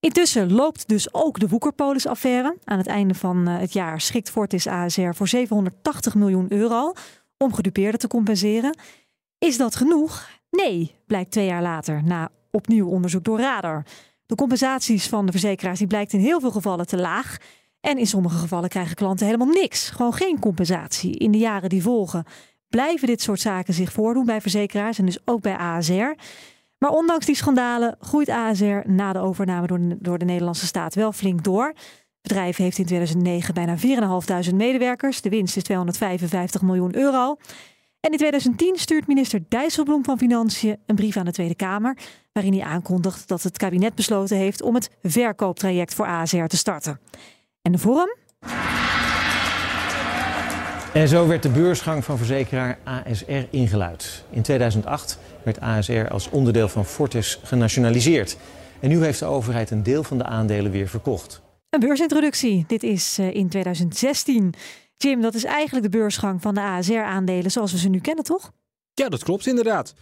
Intussen 0.00 0.52
loopt 0.52 0.88
dus 0.88 1.14
ook 1.14 1.38
de 1.38 1.48
Woekerpolis-affaire. 1.48 2.56
Aan 2.64 2.78
het 2.78 2.86
einde 2.86 3.14
van 3.14 3.48
eh, 3.48 3.58
het 3.58 3.72
jaar 3.72 4.00
schikt 4.00 4.30
Fortis 4.30 4.66
ASR 4.66 5.12
voor 5.14 5.28
780 5.28 6.14
miljoen 6.14 6.52
euro 6.52 6.92
om 7.36 7.54
gedupeerden 7.54 8.00
te 8.00 8.08
compenseren. 8.08 8.76
Is 9.38 9.56
dat 9.56 9.76
genoeg? 9.76 10.28
Nee, 10.50 10.94
blijkt 11.06 11.30
twee 11.30 11.46
jaar 11.46 11.62
later 11.62 12.02
na 12.04 12.30
opnieuw 12.50 12.88
onderzoek 12.88 13.24
door 13.24 13.38
Radar. 13.38 13.84
De 14.26 14.34
compensaties 14.34 15.08
van 15.08 15.26
de 15.26 15.32
verzekeraars 15.32 15.78
die 15.78 15.86
blijkt 15.86 16.12
in 16.12 16.20
heel 16.20 16.40
veel 16.40 16.50
gevallen 16.50 16.86
te 16.86 16.96
laag. 16.96 17.36
En 17.80 17.98
in 17.98 18.06
sommige 18.06 18.36
gevallen 18.36 18.68
krijgen 18.68 18.96
klanten 18.96 19.26
helemaal 19.26 19.54
niks. 19.54 19.90
Gewoon 19.90 20.12
geen 20.12 20.38
compensatie. 20.38 21.16
In 21.16 21.30
de 21.30 21.38
jaren 21.38 21.68
die 21.68 21.82
volgen 21.82 22.24
blijven 22.68 23.06
dit 23.06 23.22
soort 23.22 23.40
zaken 23.40 23.74
zich 23.74 23.92
voordoen 23.92 24.24
bij 24.24 24.40
verzekeraars 24.40 24.98
en 24.98 25.06
dus 25.06 25.18
ook 25.24 25.40
bij 25.40 25.56
ASR. 25.56 26.14
Maar 26.78 26.90
ondanks 26.90 27.26
die 27.26 27.34
schandalen 27.34 27.96
groeit 28.00 28.28
ASR 28.28 28.80
na 28.86 29.12
de 29.12 29.18
overname 29.18 29.66
door 29.66 29.78
de, 29.78 29.96
door 30.00 30.18
de 30.18 30.24
Nederlandse 30.24 30.66
staat 30.66 30.94
wel 30.94 31.12
flink 31.12 31.44
door. 31.44 31.66
Het 31.66 32.32
bedrijf 32.32 32.56
heeft 32.56 32.78
in 32.78 32.86
2009 32.86 33.54
bijna 33.54 33.76
4.500 34.48 34.54
medewerkers. 34.54 35.20
De 35.20 35.28
winst 35.28 35.56
is 35.56 35.62
255 35.62 36.62
miljoen 36.62 36.96
euro. 36.96 37.36
En 38.04 38.10
in 38.10 38.18
2010 38.18 38.76
stuurt 38.76 39.06
minister 39.06 39.40
Dijsselbloem 39.48 40.04
van 40.04 40.18
Financiën 40.18 40.78
een 40.86 40.94
brief 40.94 41.16
aan 41.16 41.24
de 41.24 41.32
Tweede 41.32 41.54
Kamer. 41.54 41.96
waarin 42.32 42.52
hij 42.52 42.62
aankondigt 42.62 43.28
dat 43.28 43.42
het 43.42 43.56
kabinet 43.56 43.94
besloten 43.94 44.36
heeft 44.36 44.62
om 44.62 44.74
het 44.74 44.90
verkooptraject 45.02 45.94
voor 45.94 46.06
ASR 46.06 46.44
te 46.44 46.56
starten. 46.56 47.00
En 47.62 47.72
de 47.72 47.78
vorm? 47.78 48.16
En 50.92 51.08
zo 51.08 51.26
werd 51.26 51.42
de 51.42 51.48
beursgang 51.48 52.04
van 52.04 52.16
verzekeraar 52.16 52.78
ASR 52.84 53.46
ingeluid. 53.50 54.24
In 54.30 54.42
2008 54.42 55.18
werd 55.42 55.60
ASR 55.60 56.08
als 56.08 56.30
onderdeel 56.30 56.68
van 56.68 56.84
Fortis 56.84 57.40
genationaliseerd. 57.42 58.36
En 58.80 58.88
nu 58.88 59.04
heeft 59.04 59.18
de 59.18 59.26
overheid 59.26 59.70
een 59.70 59.82
deel 59.82 60.02
van 60.02 60.18
de 60.18 60.24
aandelen 60.24 60.70
weer 60.70 60.88
verkocht. 60.88 61.42
Een 61.70 61.80
beursintroductie. 61.80 62.64
Dit 62.66 62.82
is 62.82 63.18
uh, 63.18 63.34
in 63.34 63.48
2016. 63.48 64.54
Jim, 64.96 65.20
dat 65.20 65.34
is 65.34 65.44
eigenlijk 65.44 65.92
de 65.92 65.98
beursgang 65.98 66.42
van 66.42 66.54
de 66.54 66.60
ASR-aandelen 66.60 67.50
zoals 67.50 67.72
we 67.72 67.78
ze 67.78 67.88
nu 67.88 68.00
kennen, 68.00 68.24
toch? 68.24 68.52
Ja, 68.94 69.08
dat 69.08 69.24
klopt 69.24 69.46
inderdaad. 69.46 69.94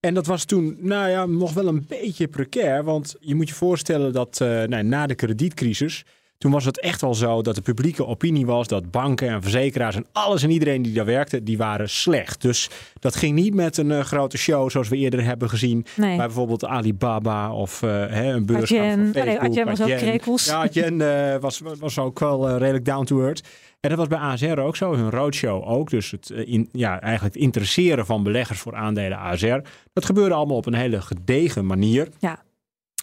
En 0.00 0.14
dat 0.14 0.26
was 0.26 0.44
toen, 0.44 0.76
nou 0.80 1.08
ja, 1.08 1.26
nog 1.26 1.52
wel 1.52 1.66
een 1.66 1.84
beetje 1.88 2.28
precair. 2.28 2.84
Want 2.84 3.16
je 3.20 3.34
moet 3.34 3.48
je 3.48 3.54
voorstellen 3.54 4.12
dat 4.12 4.38
uh, 4.42 4.62
nou, 4.62 4.82
na 4.82 5.06
de 5.06 5.14
kredietcrisis 5.14 6.04
Toen 6.38 6.52
was 6.52 6.64
het 6.64 6.80
echt 6.80 7.00
wel 7.00 7.14
zo 7.14 7.42
dat 7.42 7.54
de 7.54 7.60
publieke 7.60 8.06
opinie 8.06 8.46
was 8.46 8.68
dat 8.68 8.90
banken 8.90 9.28
en 9.28 9.42
verzekeraars 9.42 9.96
en 9.96 10.06
alles 10.12 10.42
en 10.42 10.50
iedereen 10.50 10.82
die 10.82 10.92
daar 10.92 11.04
werkte, 11.04 11.42
die 11.42 11.58
waren 11.58 11.88
slecht. 11.88 12.42
Dus 12.42 12.70
dat 12.98 13.16
ging 13.16 13.34
niet 13.34 13.54
met 13.54 13.76
een 13.76 13.90
uh, 13.90 14.00
grote 14.00 14.38
show 14.38 14.70
zoals 14.70 14.88
we 14.88 14.96
eerder 14.96 15.24
hebben 15.24 15.48
gezien. 15.48 15.86
Nee. 15.96 16.16
Bij 16.16 16.26
bijvoorbeeld 16.26 16.64
Alibaba 16.64 17.52
of 17.52 17.82
uh, 17.82 17.90
hè, 17.90 18.32
een 18.32 18.46
beurs 18.46 18.70
van. 18.70 19.10
Facebook. 19.12 19.38
Adyen 19.38 19.66
was 19.66 19.80
ook 19.80 19.96
krekels. 19.96 20.46
Ja, 20.46 20.62
Adyen 20.62 20.98
was, 21.40 21.60
was 21.78 21.98
ook 21.98 22.18
wel 22.18 22.56
redelijk 22.56 22.84
down 22.84 23.04
to 23.04 23.20
earth. 23.20 23.42
En 23.80 23.88
dat 23.88 23.98
was 23.98 24.08
bij 24.08 24.18
ASR 24.18 24.60
ook 24.60 24.76
zo, 24.76 24.94
hun 24.94 25.10
roadshow 25.10 25.68
ook. 25.68 25.90
Dus 25.90 26.10
het, 26.10 26.30
in, 26.30 26.68
ja, 26.72 27.00
eigenlijk 27.00 27.34
het 27.34 27.42
interesseren 27.42 28.06
van 28.06 28.22
beleggers 28.22 28.60
voor 28.60 28.74
aandelen 28.74 29.18
ASR. 29.18 29.58
Dat 29.92 30.04
gebeurde 30.04 30.34
allemaal 30.34 30.56
op 30.56 30.66
een 30.66 30.74
hele 30.74 31.00
gedegen 31.00 31.66
manier. 31.66 32.08
Ja. 32.18 32.42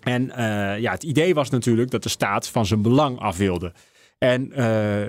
En 0.03 0.23
uh, 0.23 0.79
ja, 0.79 0.91
het 0.91 1.03
idee 1.03 1.33
was 1.33 1.49
natuurlijk 1.49 1.91
dat 1.91 2.03
de 2.03 2.09
staat 2.09 2.49
van 2.49 2.65
zijn 2.65 2.81
belang 2.81 3.19
af 3.19 3.37
wilde. 3.37 3.73
En 4.17 4.47
uh, 4.49 4.55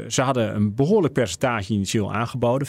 ze 0.09 0.23
hadden 0.23 0.55
een 0.55 0.75
behoorlijk 0.75 1.13
percentage 1.15 1.73
initieel 1.73 2.15
aangeboden. 2.15 2.69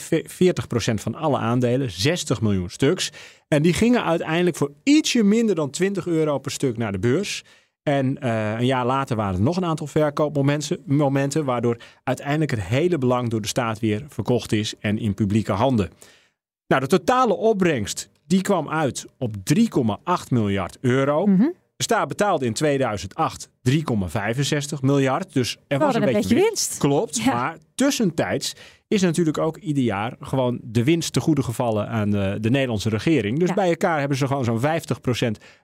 van 0.94 1.14
alle 1.14 1.38
aandelen, 1.38 1.90
60 1.90 2.40
miljoen 2.40 2.70
stuks. 2.70 3.12
En 3.48 3.62
die 3.62 3.72
gingen 3.72 4.04
uiteindelijk 4.04 4.56
voor 4.56 4.72
ietsje 4.82 5.22
minder 5.22 5.54
dan 5.54 5.70
20 5.70 6.06
euro 6.06 6.38
per 6.38 6.50
stuk 6.50 6.76
naar 6.76 6.92
de 6.92 6.98
beurs. 6.98 7.44
En 7.88 8.16
uh, 8.22 8.52
een 8.58 8.66
jaar 8.66 8.86
later 8.86 9.16
waren 9.16 9.34
er 9.34 9.42
nog 9.42 9.56
een 9.56 9.64
aantal 9.64 9.86
verkoopmomenten, 9.86 10.78
momenten, 10.84 11.44
waardoor 11.44 11.76
uiteindelijk 12.04 12.50
het 12.50 12.62
hele 12.62 12.98
belang 12.98 13.30
door 13.30 13.40
de 13.40 13.48
staat 13.48 13.78
weer 13.78 14.04
verkocht 14.08 14.52
is 14.52 14.74
en 14.80 14.98
in 14.98 15.14
publieke 15.14 15.52
handen. 15.52 15.90
Nou, 16.66 16.80
de 16.80 16.86
totale 16.86 17.36
opbrengst 17.36 18.10
die 18.26 18.40
kwam 18.40 18.68
uit 18.68 19.06
op 19.18 19.34
3,8 19.36 20.28
miljard 20.30 20.78
euro. 20.80 21.26
Mhm. 21.26 21.42
De 21.76 21.82
staat 21.82 22.08
betaalde 22.08 22.46
in 22.46 22.52
2008 22.52 23.50
3,65 23.70 24.80
miljard. 24.80 25.32
Dus 25.32 25.56
er 25.66 25.78
was 25.78 25.94
een, 25.94 26.00
beetje, 26.00 26.34
winst. 26.34 26.78
Klopt. 26.78 27.16
Ja. 27.16 27.34
Maar 27.34 27.56
tussentijds 27.74 28.54
is 28.88 29.02
natuurlijk 29.02 29.38
ook 29.38 29.56
ieder 29.56 29.82
jaar 29.82 30.16
gewoon 30.20 30.58
de 30.62 30.84
winst 30.84 31.12
te 31.12 31.20
goede 31.20 31.42
gevallen 31.42 31.88
aan 31.88 32.10
de, 32.10 32.38
de 32.40 32.50
Nederlandse 32.50 32.88
regering. 32.88 33.38
Dus 33.38 33.48
Ja. 33.48 33.54
bij 33.54 33.68
elkaar 33.68 33.98
hebben 33.98 34.18
ze 34.18 34.26
gewoon 34.26 34.44
zo'n 34.44 34.60
50% 34.60 34.64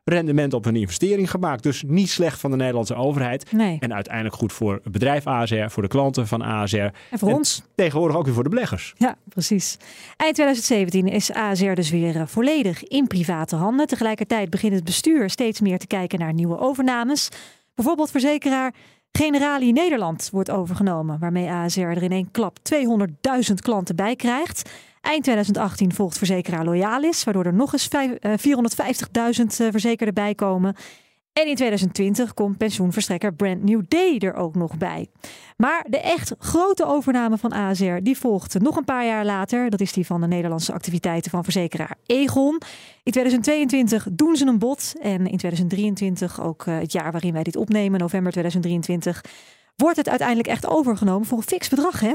rendement 0.05 0.55
op 0.55 0.65
hun 0.65 0.77
investering 0.77 1.31
gemaakt. 1.31 1.63
Dus 1.63 1.83
niet 1.87 2.11
slecht 2.11 2.41
van 2.41 2.51
de 2.51 2.57
Nederlandse 2.57 2.95
overheid. 2.95 3.53
Nee. 3.53 3.77
En 3.81 3.95
uiteindelijk 3.95 4.35
goed 4.35 4.53
voor 4.53 4.81
het 4.83 4.93
bedrijf 4.93 5.27
ASR, 5.27 5.69
voor 5.69 5.83
de 5.83 5.89
klanten 5.89 6.27
van 6.27 6.43
ASR. 6.43 6.77
En 6.77 6.93
voor 7.11 7.33
ons. 7.33 7.63
Tegenwoordig 7.75 8.17
ook 8.17 8.25
weer 8.25 8.35
voor 8.35 8.43
de 8.43 8.49
beleggers. 8.49 8.95
Ja, 8.97 9.17
precies. 9.29 9.77
Eind 10.17 10.35
2017 10.35 11.07
is 11.07 11.33
ASR 11.33 11.73
dus 11.73 11.91
weer 11.91 12.17
eh, 12.17 12.23
volledig 12.27 12.85
in 12.85 13.07
private 13.07 13.57
handen. 13.57 13.87
Tegelijkertijd 13.87 14.51
begint 14.51 14.75
het 14.75 14.85
bestuur 14.85 15.31
steeds 15.31 15.61
meer 15.61 15.79
te 15.79 15.87
kijken 15.87 16.19
naar 16.19 16.33
nieuwe 16.33 16.59
overnames. 16.59 17.29
Bijvoorbeeld 17.75 18.11
verzekeraar 18.11 18.75
Generali 19.19 19.73
Nederland 19.73 20.28
wordt 20.33 20.50
overgenomen, 20.50 21.19
waarmee 21.19 21.50
ASR 21.50 21.81
er 21.81 22.02
in 22.02 22.12
één 22.12 22.31
klap 22.31 22.59
200.000 22.59 23.54
klanten 23.62 23.97
bij 23.97 24.16
krijgt. 24.16 24.71
Eind 25.00 25.23
2018 25.23 25.95
volgt 25.95 26.19
verzekeraar 26.19 26.64
Loyalis, 26.64 27.25
waardoor 27.25 27.45
er 27.45 27.54
nog 27.54 27.73
eens 27.73 27.87
vijf- 27.87 28.12
eh, 28.12 28.33
450.000 28.38 29.61
eh, 29.61 29.66
verzekerden 29.71 30.14
bij 30.14 30.35
komen. 30.35 30.76
En 31.35 31.47
in 31.47 31.55
2020 31.55 32.35
komt 32.35 32.59
pensioenverstrekker 32.59 33.35
Brand 33.35 33.62
New 33.62 33.83
Day 33.88 34.19
er 34.19 34.35
ook 34.35 34.55
nog 34.55 34.76
bij. 34.76 35.09
Maar 35.57 35.87
de 35.88 36.00
echt 36.00 36.35
grote 36.38 36.87
overname 36.87 37.38
van 37.38 37.53
ASR 37.53 37.97
die 38.03 38.19
volgt 38.19 38.61
nog 38.61 38.76
een 38.76 38.85
paar 38.85 39.07
jaar 39.07 39.25
later. 39.25 39.71
Dat 39.71 39.81
is 39.81 39.93
die 39.93 40.07
van 40.07 40.21
de 40.21 40.26
Nederlandse 40.26 40.73
activiteiten 40.73 41.31
van 41.31 41.45
verzekeraar 41.45 41.97
Egon. 42.07 42.61
In 43.03 43.12
2022 43.12 44.07
doen 44.12 44.37
ze 44.37 44.47
een 44.47 44.59
bod. 44.59 44.95
En 45.00 45.26
in 45.26 45.37
2023, 45.37 46.43
ook 46.43 46.67
eh, 46.67 46.79
het 46.79 46.93
jaar 46.93 47.12
waarin 47.12 47.33
wij 47.33 47.43
dit 47.43 47.57
opnemen, 47.57 48.00
november 48.00 48.33
2023, 48.33 49.25
wordt 49.76 49.97
het 49.97 50.09
uiteindelijk 50.09 50.49
echt 50.49 50.67
overgenomen 50.67 51.26
voor 51.26 51.38
een 51.38 51.45
fix 51.45 51.69
bedrag, 51.69 52.00
hè? 52.00 52.14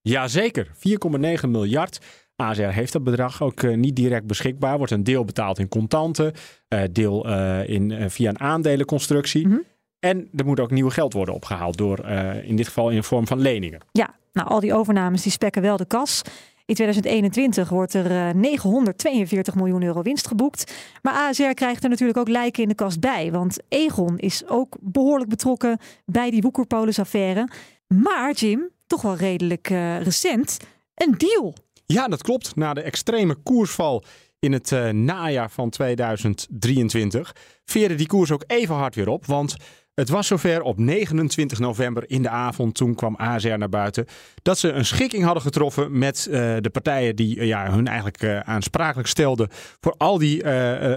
Jazeker, 0.00 0.66
4,9 0.66 1.48
miljard. 1.48 2.00
ASR 2.40 2.62
heeft 2.62 2.92
dat 2.92 3.04
bedrag 3.04 3.42
ook 3.42 3.62
eh, 3.62 3.76
niet 3.76 3.96
direct 3.96 4.26
beschikbaar. 4.26 4.76
Wordt 4.76 4.92
een 4.92 5.04
deel 5.04 5.24
betaald 5.24 5.58
in 5.58 5.68
contanten, 5.68 6.32
eh, 6.68 6.82
deel 6.92 7.28
eh, 7.28 7.68
in, 7.68 8.10
via 8.10 8.28
een 8.28 8.40
aandelenconstructie. 8.40 9.48
Mhm. 9.48 9.58
En 9.98 10.28
er 10.36 10.44
moet 10.44 10.60
ook 10.60 10.70
nieuw 10.70 10.90
geld 10.90 11.12
worden 11.12 11.34
opgehaald 11.34 11.76
door 11.76 12.06
in 12.42 12.56
dit 12.56 12.66
geval 12.66 12.90
in 12.90 12.96
de 12.96 13.02
vorm 13.02 13.26
van 13.26 13.40
leningen. 13.40 13.80
Ja, 13.92 14.14
nou 14.32 14.48
al 14.48 14.60
die 14.60 14.74
overnames 14.74 15.22
die 15.22 15.32
spekken 15.32 15.62
wel 15.62 15.76
de 15.76 15.86
kas. 15.86 16.22
In 16.68 16.74
2021 16.74 17.68
wordt 17.68 17.94
er 17.94 18.28
eh, 18.28 18.34
942 18.34 19.54
miljoen 19.54 19.82
euro 19.82 20.02
winst 20.02 20.26
geboekt. 20.26 20.72
Maar 21.02 21.14
ASR 21.14 21.54
krijgt 21.54 21.82
er 21.82 21.90
natuurlijk 21.90 22.18
ook 22.18 22.28
lijken 22.28 22.62
in 22.62 22.68
de 22.68 22.74
kast 22.74 23.00
bij. 23.00 23.32
Want 23.32 23.58
Egon 23.68 24.18
is 24.18 24.46
ook 24.46 24.76
behoorlijk 24.80 25.30
betrokken 25.30 25.78
bij 26.04 26.30
die 26.30 26.42
Woekerpolis-affaire. 26.42 27.48
Maar 27.86 28.32
Jim, 28.32 28.68
toch 28.86 29.02
wel 29.02 29.16
redelijk 29.16 29.68
recent, 30.02 30.56
een 30.94 31.14
deal. 31.16 31.54
Ja, 31.92 32.08
dat 32.08 32.22
klopt. 32.22 32.56
Na 32.56 32.74
de 32.74 32.80
extreme 32.80 33.34
koersval 33.34 34.04
in 34.38 34.52
het 34.52 34.72
eh, 34.72 34.88
najaar 34.88 35.50
van 35.50 35.70
2023 35.70 37.34
veerde 37.64 37.94
die 37.94 38.06
koers 38.06 38.30
ook 38.30 38.44
even 38.46 38.74
hard 38.74 38.94
weer 38.94 39.08
op. 39.08 39.26
Want 39.26 39.56
het 39.94 40.08
was 40.08 40.26
zover 40.26 40.62
op 40.62 40.78
29 40.78 41.58
november 41.58 42.04
in 42.06 42.22
de 42.22 42.28
avond, 42.28 42.74
toen 42.74 42.94
kwam 42.94 43.16
ASR 43.16 43.48
naar 43.58 43.68
buiten, 43.68 44.06
dat 44.42 44.58
ze 44.58 44.72
een 44.72 44.84
schikking 44.84 45.24
hadden 45.24 45.42
getroffen 45.42 45.98
met 45.98 46.26
eh, 46.26 46.56
de 46.60 46.70
partijen 46.72 47.16
die 47.16 47.40
eh, 47.40 47.46
ja, 47.46 47.70
hun 47.70 47.86
eigenlijk 47.86 48.44
aansprakelijk 48.44 49.08
stelden 49.08 49.48
voor 49.80 49.94
al 49.96 50.18
die 50.18 50.44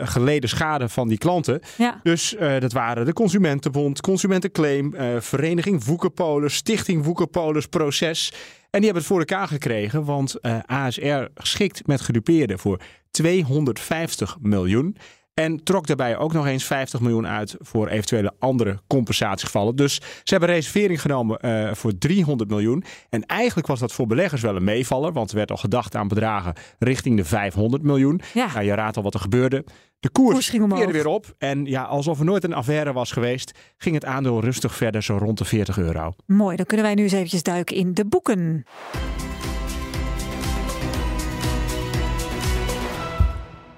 geleden 0.05 0.49
schade 0.49 0.89
van 0.89 1.07
die 1.07 1.17
klanten. 1.17 1.61
Ja. 1.77 1.99
Dus 2.03 2.35
dat 2.59 2.73
waren 2.73 3.05
de 3.05 3.13
Consumentenbond, 3.13 4.01
Consumentenclaim, 4.01 4.95
Vereniging 5.19 5.83
Woekerpolis, 5.83 6.55
Stichting 6.55 7.03
Woekerpolis 7.03 7.65
Proces. 7.65 8.31
En 8.71 8.79
die 8.79 8.89
hebben 8.91 9.07
het 9.07 9.11
voor 9.11 9.19
elkaar 9.19 9.47
gekregen, 9.47 10.05
want 10.05 10.39
eh, 10.39 10.59
ASR 10.65 11.23
schikt 11.35 11.87
met 11.87 12.01
gedupeerden 12.01 12.59
voor 12.59 12.81
250 13.11 14.37
miljoen. 14.41 14.97
En 15.41 15.63
trok 15.63 15.87
daarbij 15.87 16.17
ook 16.17 16.33
nog 16.33 16.45
eens 16.45 16.65
50 16.65 16.99
miljoen 16.99 17.27
uit 17.27 17.55
voor 17.59 17.87
eventuele 17.87 18.33
andere 18.39 18.79
compensatiegevallen. 18.87 19.75
Dus 19.75 19.95
ze 19.95 20.31
hebben 20.33 20.49
reservering 20.49 21.01
genomen 21.01 21.39
eh, 21.39 21.73
voor 21.73 21.97
300 21.97 22.49
miljoen. 22.49 22.83
En 23.09 23.25
eigenlijk 23.25 23.67
was 23.67 23.79
dat 23.79 23.91
voor 23.91 24.07
beleggers 24.07 24.41
wel 24.41 24.55
een 24.55 24.63
meevaller, 24.63 25.13
want 25.13 25.29
er 25.29 25.35
werd 25.35 25.51
al 25.51 25.57
gedacht 25.57 25.95
aan 25.95 26.07
bedragen 26.07 26.53
richting 26.79 27.17
de 27.17 27.25
500 27.25 27.83
miljoen. 27.83 28.21
Ja. 28.33 28.47
Nou, 28.53 28.65
je 28.65 28.73
raadt 28.73 28.97
al 28.97 29.03
wat 29.03 29.13
er 29.13 29.19
gebeurde. 29.19 29.63
De 29.99 30.09
koers, 30.09 30.33
Koers 30.33 30.49
ging 30.49 30.63
omhoog. 30.63 30.91
weer 30.91 31.07
op. 31.07 31.35
En 31.37 31.65
ja, 31.65 31.83
alsof 31.83 32.19
er 32.19 32.25
nooit 32.25 32.43
een 32.43 32.53
affaire 32.53 32.93
was 32.93 33.11
geweest, 33.11 33.51
ging 33.77 33.95
het 33.95 34.05
aandeel 34.05 34.41
rustig 34.41 34.75
verder, 34.75 35.03
zo 35.03 35.17
rond 35.17 35.37
de 35.37 35.45
40 35.45 35.77
euro. 35.77 36.13
Mooi, 36.25 36.55
dan 36.55 36.65
kunnen 36.65 36.85
wij 36.85 36.95
nu 36.95 37.03
eens 37.03 37.11
eventjes 37.11 37.43
duiken 37.43 37.75
in 37.75 37.93
de 37.93 38.05
boeken. 38.05 38.65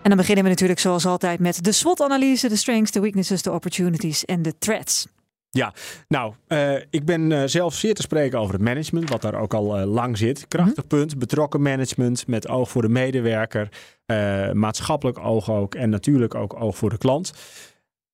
En 0.04 0.10
dan 0.10 0.18
beginnen 0.18 0.44
we 0.44 0.50
natuurlijk 0.50 0.80
zoals 0.80 1.06
altijd 1.06 1.40
met 1.40 1.64
de 1.64 1.72
SWOT-analyse, 1.72 2.50
de 2.50 2.56
strengths, 2.56 2.92
de 2.92 3.00
weaknesses, 3.00 3.42
de 3.42 3.52
opportunities 3.52 4.26
en 4.26 4.42
de 4.42 4.58
threats. 4.58 5.08
Ja, 5.50 5.74
nou, 6.08 6.34
eh, 6.48 6.76
ik 6.90 7.06
ben 7.06 7.32
eh, 7.32 7.44
zelf 7.46 7.74
zeer 7.74 7.94
te 7.94 8.02
spreken 8.02 8.40
over 8.40 8.54
het 8.54 8.64
management, 8.64 9.10
wat 9.10 9.22
daar 9.22 9.36
ook 9.36 9.54
al 9.54 9.78
eh, 9.78 9.86
lang 9.86 10.18
zit. 10.18 10.48
Krachtig 10.48 10.88
punt, 10.88 11.20
betrokken 11.20 11.62
management 11.62 12.28
met 12.28 12.48
oog 12.48 12.70
voor 12.70 12.82
de 12.82 12.90
medewerker, 12.90 13.70
maatschappelijk 14.54 15.20
oog 15.20 15.52
ook 15.52 15.76
en 15.76 15.90
natuurlijk 15.90 16.36
ook 16.36 16.62
oog 16.62 16.78
voor 16.78 16.90
de 16.90 16.98
klant. 16.98 17.34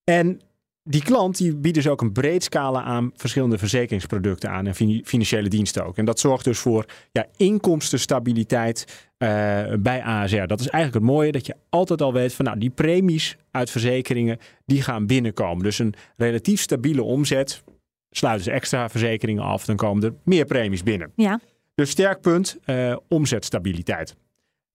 En 0.04 0.42
die 0.84 1.04
klant 1.04 1.38
die 1.38 1.56
biedt 1.56 1.76
dus 1.76 1.88
ook 1.88 2.02
een 2.02 2.12
breed 2.12 2.44
scala 2.44 2.84
aan 2.84 3.12
verschillende 3.16 3.58
verzekeringsproducten 3.58 4.50
aan 4.50 4.68
en 4.68 4.76
fin- 4.76 5.02
financiële 5.06 5.50
diensten 5.50 5.86
ook. 5.86 5.98
En 5.98 6.06
dat 6.06 6.20
zorgt 6.20 6.44
dus 6.44 6.60
voor 6.60 6.86
ja, 7.12 7.26
inkomstenstabiliteit 7.38 9.08
eh, 9.18 9.30
bij 9.80 10.02
ASR. 10.04 10.46
Dat 10.46 10.60
is 10.60 10.68
eigenlijk 10.68 10.94
het 11.06 11.14
mooie 11.14 11.32
dat 11.32 11.46
je 11.46 11.56
altijd 11.70 12.02
al 12.02 12.14
weet 12.14 12.34
van 12.34 12.46
nou 12.46 12.58
die 12.60 12.70
premies 12.70 13.38
uit 13.52 13.70
verzekeringen 13.70 14.38
die 14.66 14.82
gaan 14.82 15.06
binnenkomen. 15.08 15.64
Dus 15.64 15.80
een 15.80 15.94
relatief 16.18 16.62
stabiele 16.62 17.04
omzet. 17.04 17.64
Sluiten 18.12 18.44
ze 18.44 18.52
extra 18.52 18.90
verzekeringen 18.90 19.44
af, 19.44 19.66
dan 19.66 19.76
komen 19.76 20.04
er 20.04 20.14
meer 20.24 20.46
premies 20.46 20.84
binnen. 20.84 21.12
Ja, 21.16 21.40
Dus 21.76 21.90
sterk 21.90 22.22
punt, 22.22 22.58
eh, 22.64 22.96
omzetstabiliteit. 23.08 24.16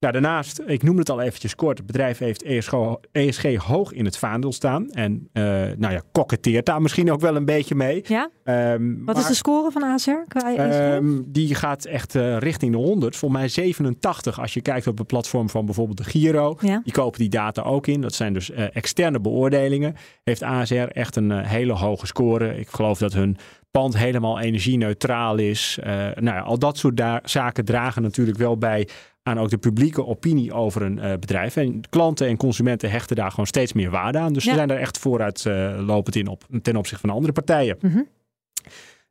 Nou, 0.05 0.17
daarnaast, 0.17 0.63
ik 0.67 0.83
noemde 0.83 0.99
het 1.01 1.11
al 1.11 1.21
eventjes 1.21 1.55
kort, 1.55 1.79
het 1.79 1.87
bedrijf 1.87 2.19
heeft 2.19 2.43
ESG, 2.43 2.73
ESG 3.13 3.57
hoog 3.57 3.93
in 3.93 4.05
het 4.05 4.19
vaandel 4.19 4.53
staan. 4.53 4.91
En 4.91 5.29
eh, 5.33 5.43
nou 5.77 5.93
ja, 5.93 6.03
koketteert 6.13 6.67
daar 6.67 6.83
misschien 6.83 7.13
ook 7.13 7.21
wel 7.21 7.37
een 7.37 7.45
beetje 7.45 7.75
mee. 7.75 8.05
ja. 8.07 8.31
Ehm, 8.45 9.05
Wat 9.05 9.19
is 9.19 9.27
de 9.27 9.35
score 9.35 9.71
van 9.71 9.83
ASR? 9.83 10.11
qua 10.29 10.55
ESG? 10.55 10.79
ehm, 10.79 11.21
die 11.27 11.55
gaat 11.55 11.85
echt 11.85 12.15
eh, 12.15 12.39
richting 12.39 12.73
de 12.73 12.79
100. 12.79 13.17
Volgens 13.17 13.41
mij 13.41 13.49
87 13.49 14.41
als 14.41 14.55
je 14.55 14.61
kijkt 14.61 14.87
op 14.87 14.99
het 14.99 15.07
platform 15.07 15.51
van 15.51 15.65
bijvoorbeeld 15.65 15.99
de 15.99 16.05
Giro. 16.05 16.57
Ja. 16.61 16.81
Die 16.85 16.93
kopen 16.93 17.19
die 17.21 17.29
data 17.29 17.63
ook 17.63 17.87
in. 17.87 18.01
Dat 18.01 18.15
zijn 18.15 18.33
dus 18.33 18.51
eh, 18.51 18.65
externe 18.73 19.21
beoordelingen. 19.21 19.95
Heeft 20.25 20.43
ASR 20.43 20.75
echt 20.75 21.17
een 21.17 21.31
hele 21.31 21.73
hoge 21.73 22.07
score. 22.07 22.59
Ik 22.59 22.69
geloof 22.69 22.99
dat 22.99 23.13
hun 23.13 23.37
pand 23.71 23.97
helemaal 23.97 24.41
energie-neutraal 24.41 25.37
is. 25.37 25.79
Nou 26.15 26.25
ja, 26.25 26.41
al 26.41 26.59
dat 26.59 26.79
soort 26.79 27.03
zaken 27.23 27.65
dragen 27.65 28.03
natuurlijk 28.03 28.39
wel 28.39 28.59
bij 28.59 28.89
aan 29.25 29.39
ook 29.39 29.51
de 29.51 29.59
publieke 29.59 30.07
opinie 30.07 30.53
over 30.53 30.83
een 30.83 30.99
eh, 30.99 31.13
bedrijf. 31.19 31.57
En 31.57 31.81
klanten 31.91 32.27
en 32.27 32.37
consumenten 32.37 32.91
hechten 32.91 33.17
daar 33.17 33.31
gewoon 33.31 33.47
steeds 33.47 33.73
meer 33.73 33.91
waarde 33.91 34.19
aan. 34.19 34.33
Dus 34.33 34.45
Ja. 34.45 34.51
ze 34.51 34.57
zijn 34.57 34.69
daar 34.69 34.79
echt 34.79 34.99
vooruitlopend 34.99 36.17
in 36.17 36.27
op, 36.29 36.45
ten 36.63 36.77
opzichte 36.77 37.07
van 37.07 37.15
andere 37.17 37.33
partijen. 37.33 37.77
Mhm. 37.81 38.03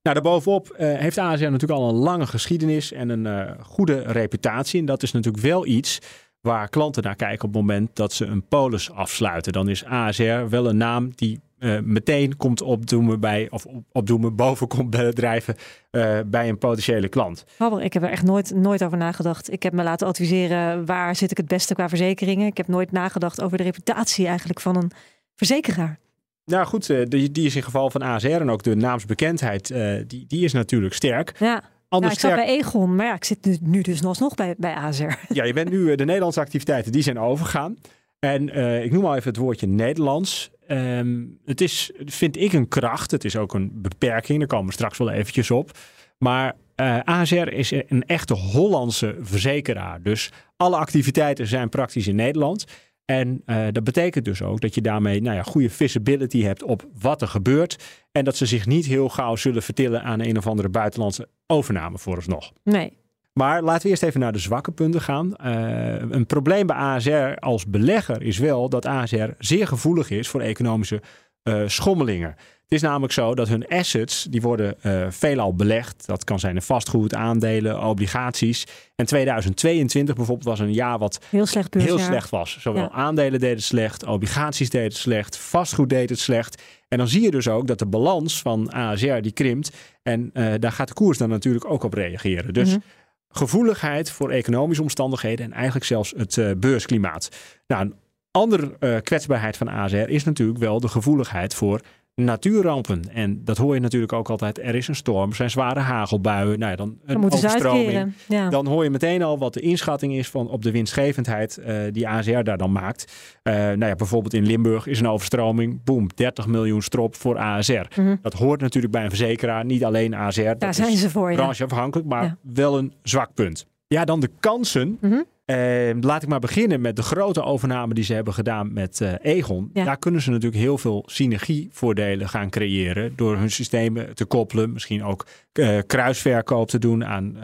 Nou, 0.02 0.16
daarbovenop 0.16 0.76
uh, 0.80 0.98
heeft 0.98 1.18
ASR 1.18 1.44
natuurlijk 1.44 1.80
al 1.80 1.90
een 1.90 1.96
lange 1.96 2.28
geschiedenis 2.28 2.92
en 2.92 3.10
een 3.10 3.26
uh, 3.26 3.52
goede 3.62 4.02
reputatie. 4.02 4.80
En 4.80 4.86
dat 4.86 5.04
is 5.04 5.12
natuurlijk 5.12 5.44
wel 5.44 5.66
iets 5.66 6.00
waar 6.42 6.70
klanten 6.70 7.04
naar 7.04 7.16
kijken 7.16 7.48
op 7.48 7.54
het 7.54 7.62
moment 7.62 7.96
dat 7.96 8.14
ze 8.14 8.26
een 8.26 8.48
polis 8.48 8.92
afsluiten. 8.92 9.54
Dan 9.54 9.70
is 9.70 9.86
ASR 9.86 10.48
wel 10.50 10.70
een 10.70 10.78
naam 10.78 11.12
die 11.16 11.40
uh, 11.64 11.80
meteen 11.80 12.38
komt 12.38 12.62
opdoemen 12.62 13.20
bij, 13.20 13.48
of 13.50 13.66
opdoemen 13.92 14.36
boven 14.44 14.68
komt 14.68 14.90
bij 14.90 15.06
bedrijven 15.06 15.56
uh, 15.92 16.20
bij 16.26 16.50
een 16.50 16.58
potentiële 16.58 17.08
klant. 17.08 17.46
Fabber, 17.48 17.82
ik 17.82 17.94
heb 17.94 18.04
er 18.04 18.10
echt 18.10 18.24
nooit, 18.24 18.56
nooit 18.56 18.84
over 18.84 18.98
nagedacht. 18.98 19.52
Ik 19.52 19.64
heb 19.64 19.74
me 19.74 19.84
laten 19.84 20.08
adviseren 20.08 20.86
waar 20.86 21.16
zit 21.16 21.32
ik 21.32 21.38
het 21.38 21.48
beste 21.48 21.74
qua 21.74 21.90
verzekeringen. 21.90 22.48
Ik 22.48 22.58
heb 22.58 22.68
nooit 22.68 22.92
nagedacht 22.92 23.42
over 23.42 23.58
de 23.58 23.64
reputatie 23.64 24.28
eigenlijk 24.28 24.60
van 24.60 24.76
een 24.76 24.92
verzekeraar. 25.36 26.00
Nou 26.46 26.66
goed, 26.66 26.90
uh, 26.90 27.06
die, 27.08 27.32
die 27.32 27.46
is 27.46 27.56
in 27.56 27.64
geval 27.64 27.90
van 27.90 28.02
ASR 28.02 28.28
en 28.28 28.50
ook 28.50 28.64
de 28.64 28.76
naamsbekendheid, 28.76 29.68
die, 30.08 30.26
die 30.28 30.44
is 30.44 30.54
natuurlijk 30.54 30.94
sterk. 30.94 31.34
Ja. 31.40 31.64
Anders 31.90 32.22
ja, 32.22 32.30
ik 32.30 32.36
zat 32.36 32.46
bij 32.46 32.58
Egon, 32.58 32.96
maar 32.96 33.06
ja, 33.06 33.14
ik 33.14 33.24
zit 33.24 33.46
nu, 33.46 33.58
nu 33.62 33.82
dus 33.82 34.02
nog 34.02 34.36
bij, 34.36 34.56
bij 34.58 34.74
ASR. 34.74 35.12
Ja, 35.30 35.44
je 35.44 35.54
bent 35.54 35.70
nu 35.70 35.96
de 35.96 36.06
Nederlandse 36.06 36.40
activiteiten, 36.40 36.92
die 36.92 37.02
zijn 37.02 37.20
overgegaan. 37.20 37.78
En 38.24 38.58
uh, 38.58 38.84
ik 38.84 38.92
noem 38.92 39.06
al 39.06 39.16
even 39.16 39.28
het 39.28 39.38
woordje 39.38 39.68
Nederlands. 39.68 40.52
Um, 40.68 41.40
het 41.46 41.62
is, 41.62 41.92
vind 42.06 42.38
ik, 42.38 42.54
een 42.54 42.68
kracht. 42.68 43.12
Het 43.12 43.26
is 43.26 43.36
ook 43.36 43.54
een 43.54 43.72
beperking. 43.74 44.40
Daar 44.40 44.48
komen 44.48 44.66
we 44.68 44.74
straks 44.74 44.98
wel 44.98 45.10
eventjes 45.10 45.52
op. 45.52 45.72
Maar 46.18 46.56
uh, 46.76 47.00
ASR 47.04 47.48
is 47.48 47.72
een 47.72 48.04
echte 48.06 48.34
Hollandse 48.34 49.16
verzekeraar. 49.20 50.02
Dus 50.02 50.32
alle 50.58 50.76
activiteiten 50.76 51.48
zijn 51.48 51.70
praktisch 51.70 52.08
in 52.08 52.16
Nederland. 52.16 52.66
En 53.06 53.42
uh, 53.46 53.68
dat 53.72 53.84
betekent 53.84 54.26
dus 54.26 54.42
ook 54.42 54.62
dat 54.62 54.76
je 54.76 54.82
daarmee 54.82 55.22
nou 55.22 55.36
ja, 55.36 55.44
goede 55.44 55.70
visibility 55.70 56.42
hebt 56.42 56.64
op 56.64 56.88
wat 57.00 57.22
er 57.22 57.28
gebeurt. 57.28 57.84
En 58.12 58.24
dat 58.24 58.36
ze 58.36 58.46
zich 58.46 58.66
niet 58.66 58.86
heel 58.86 59.10
gauw 59.10 59.36
zullen 59.36 59.64
vertillen 59.64 60.04
aan 60.04 60.20
een 60.20 60.38
of 60.38 60.48
andere 60.48 60.70
buitenlandse 60.70 61.28
overname 61.48 61.98
vooralsnog. 61.98 62.52
Nee. 62.64 63.02
Maar 63.34 63.62
laten 63.62 63.84
we 63.84 63.90
eerst 63.90 64.04
even 64.04 64.20
naar 64.20 64.32
de 64.32 64.40
zwakke 64.40 64.72
punten 64.72 65.02
gaan. 65.02 65.34
Uh, 65.46 65.96
een 66.10 66.26
probleem 66.26 66.68
bij 66.68 66.76
ASR 66.76 67.36
als 67.40 67.66
belegger 67.66 68.22
is 68.22 68.38
wel 68.38 68.70
dat 68.70 68.86
ASR 68.86 69.30
zeer 69.38 69.68
gevoelig 69.68 70.10
is 70.10 70.28
voor 70.28 70.42
economische 70.42 71.02
uh, 71.44 71.64
schommelingen. 71.66 72.30
Het 72.64 72.82
is 72.82 72.82
namelijk 72.82 73.14
zo 73.14 73.36
dat 73.36 73.48
hun 73.48 73.68
assets, 73.68 74.24
die 74.24 74.42
worden 74.42 74.76
uh, 74.82 75.06
veelal 75.10 75.56
belegd. 75.56 76.06
Dat 76.06 76.24
kan 76.24 76.40
zijn 76.40 76.56
in 76.56 76.62
vastgoed, 76.62 77.16
aandelen, 77.16 77.84
obligaties. 77.84 78.68
En 78.96 79.06
2022 79.06 80.16
bijvoorbeeld 80.16 80.48
was 80.48 80.60
een 80.60 80.74
jaar 80.74 80.98
wat 80.98 81.20
heel 81.30 81.46
slecht, 81.46 81.74
heel 81.74 82.00
slecht 82.00 82.30
was. 82.30 82.58
Zowel 82.60 82.84
ja. 82.84 82.90
aandelen 82.90 83.40
deden 83.40 83.56
het 83.56 83.64
slecht, 83.64 84.06
obligaties 84.06 84.70
deden 84.70 84.88
het 84.88 84.98
slecht, 84.98 85.38
vastgoed 85.38 85.90
deed 85.90 86.10
het 86.10 86.20
slecht. 86.20 86.62
En 86.88 86.98
dan 86.98 87.08
zie 87.08 87.22
je 87.22 87.32
dus 87.32 87.48
ook 87.48 87.68
dat 87.68 87.80
de 87.80 87.86
balans 87.86 88.42
van 88.42 88.72
ASR 88.72 89.22
die 89.22 89.32
krimpt. 89.32 89.72
En 90.04 90.30
daar 90.60 90.72
gaat 90.72 90.88
de 90.88 90.94
koers 90.94 91.18
dan 91.18 91.30
natuurlijk 91.30 91.66
ook 91.66 91.84
op 91.84 91.94
reageren. 91.94 92.54
Dus... 92.54 92.68
Mm 92.68 92.74
-hmm 92.74 93.02
gevoeligheid 93.34 94.12
voor 94.12 94.30
economische 94.30 94.84
omstandigheden 94.84 95.46
en 95.46 95.52
eigenlijk 95.52 95.86
zelfs 95.86 96.14
het 96.18 96.36
uh, 96.36 96.52
beursklimaat. 96.58 97.30
Nou, 97.68 97.82
een 97.82 97.96
andere 98.32 98.76
uh, 98.80 98.98
kwetsbaarheid 99.02 99.58
van 99.58 99.68
ASR 99.68 99.96
is 99.96 100.24
natuurlijk 100.24 100.60
wel 100.60 100.80
de 100.80 100.88
gevoeligheid 100.88 101.56
voor 101.56 101.82
natuurrampen. 102.16 103.02
En 103.14 103.42
dat 103.44 103.58
hoor 103.58 103.74
je 103.74 103.80
natuurlijk 103.80 104.14
ook 104.14 104.30
altijd. 104.30 104.60
Er 104.60 104.76
is 104.76 104.88
een 104.88 104.96
storm, 104.96 105.30
er 105.30 105.36
zijn 105.36 105.50
zware 105.50 105.80
hagelbuien. 105.80 106.60
Nou 106.60 106.72
ja, 106.72 106.78
dan 106.78 106.98
een 107.06 107.22
dan 107.22 107.32
overstroming. 107.32 108.14
Ja. 108.28 108.50
Dan 108.50 108.68
hoor 108.68 108.84
je 108.84 108.90
meteen 108.90 109.24
al 109.24 109.38
wat 109.38 109.54
de 109.54 109.60
inschatting 109.60 110.14
is 110.14 110.30
van 110.30 110.50
op 110.50 110.62
de 110.62 110.72
winstgevendheid 110.72 111.60
uh, 111.60 111.82
die 111.92 112.08
ASR 112.08 112.42
daar 112.42 112.58
dan 112.58 112.72
maakt. 112.72 113.14
Uh, 113.44 113.54
nou 113.54 113.86
ja, 113.86 113.96
bijvoorbeeld 113.96 114.34
in 114.34 114.46
Limburg 114.46 114.88
is 114.88 115.00
een 115.00 115.08
overstroming. 115.08 115.84
Boom, 115.84 116.08
30 116.16 116.48
miljoen 116.48 116.82
strop 116.82 117.16
voor 117.16 117.38
ASR. 117.38 117.74
Mm 117.74 118.06
-hmm. 118.06 118.20
Dat 118.22 118.34
hoort 118.34 118.62
natuurlijk 118.62 118.94
bij 118.94 119.04
een 119.04 119.10
verzekeraar. 119.10 119.66
Niet 119.66 119.84
alleen 119.84 120.14
ASR. 120.14 120.42
Daar 120.42 120.58
dat 120.58 120.76
zijn 120.76 120.98
ze 120.98 121.10
voor. 121.10 121.34
Brancheafhankelijk, 121.34 122.08
maar 122.08 122.24
ja. 122.24 122.38
wel 122.42 122.78
een 122.78 122.94
zwak 123.04 123.34
punt. 123.34 123.66
Ja, 123.94 124.06
dan 124.06 124.20
de 124.20 124.30
kansen. 124.40 124.98
Mm 125.02 125.12
-hmm. 125.12 125.26
Uh, 125.46 125.94
laat 126.02 126.24
ik 126.24 126.30
maar 126.30 126.40
beginnen 126.40 126.82
met 126.82 126.96
de 126.96 127.02
grote 127.02 127.44
overname 127.44 127.94
die 127.94 128.04
ze 128.04 128.14
hebben 128.14 128.34
gedaan 128.34 128.74
met 128.74 129.00
uh, 129.00 129.14
Egon. 129.22 129.70
Ja. 129.74 129.84
Daar 129.84 129.98
kunnen 129.98 130.22
ze 130.22 130.32
natuurlijk 130.32 130.62
heel 130.62 130.78
veel 130.78 131.04
synergievoordelen 131.06 132.30
gaan 132.30 132.50
creëren. 132.50 133.14
Door 133.16 133.38
hun 133.38 133.52
systemen 133.52 134.16
te 134.16 134.26
koppelen. 134.26 134.74
Misschien 134.74 135.04
ook 135.04 135.26
uh, 135.54 135.80
kruisverkoop 135.88 136.70
te 136.70 136.80
doen 136.80 137.06
aan 137.06 137.38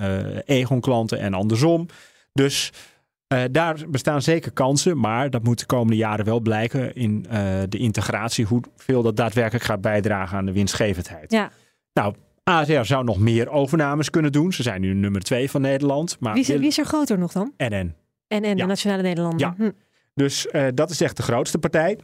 Egon 0.45 0.79
klanten 0.79 1.19
en 1.19 1.33
andersom. 1.33 1.85
Dus 2.33 2.71
daar 3.51 3.77
bestaan 3.87 4.21
zeker 4.21 4.51
kansen. 4.51 4.99
Maar 4.99 5.29
dat 5.29 5.43
moet 5.43 5.59
de 5.59 5.65
komende 5.65 5.95
jaren 5.95 6.25
wel 6.25 6.39
blijken 6.39 6.95
in 6.95 7.25
de 7.69 7.77
integratie. 7.77 8.45
Hoeveel 8.45 9.01
dat 9.01 9.15
daadwerkelijk 9.15 9.65
gaat 9.65 9.81
bijdragen 9.81 10.37
aan 10.37 10.45
de 10.45 10.51
winstgevendheid. 10.51 11.31
Ja. 11.31 11.51
Nou, 11.93 12.13
ASR 12.49 12.83
zou 12.83 13.03
nog 13.03 13.19
meer 13.19 13.49
overnames 13.49 14.09
kunnen 14.09 14.31
doen. 14.31 14.53
Ze 14.53 14.63
zijn 14.63 14.81
nu 14.81 14.93
nummer 14.93 15.21
twee 15.21 15.51
van 15.51 15.61
Nederland. 15.61 16.17
Maar 16.19 16.33
wie, 16.33 16.41
is, 16.41 16.47
wie 16.47 16.67
is 16.67 16.77
er 16.77 16.85
groter 16.85 17.17
nog 17.17 17.31
dan? 17.31 17.53
NN. 17.57 17.93
NN, 18.27 18.45
ja. 18.45 18.55
de 18.55 18.65
Nationale 18.65 19.01
Nederlanden. 19.01 19.39
Ja. 19.39 19.53
Hm. 19.57 19.71
Dus 20.13 20.47
uh, 20.51 20.67
dat 20.73 20.89
is 20.89 21.01
echt 21.01 21.17
de 21.17 21.23
grootste 21.23 21.57
partij. 21.57 21.97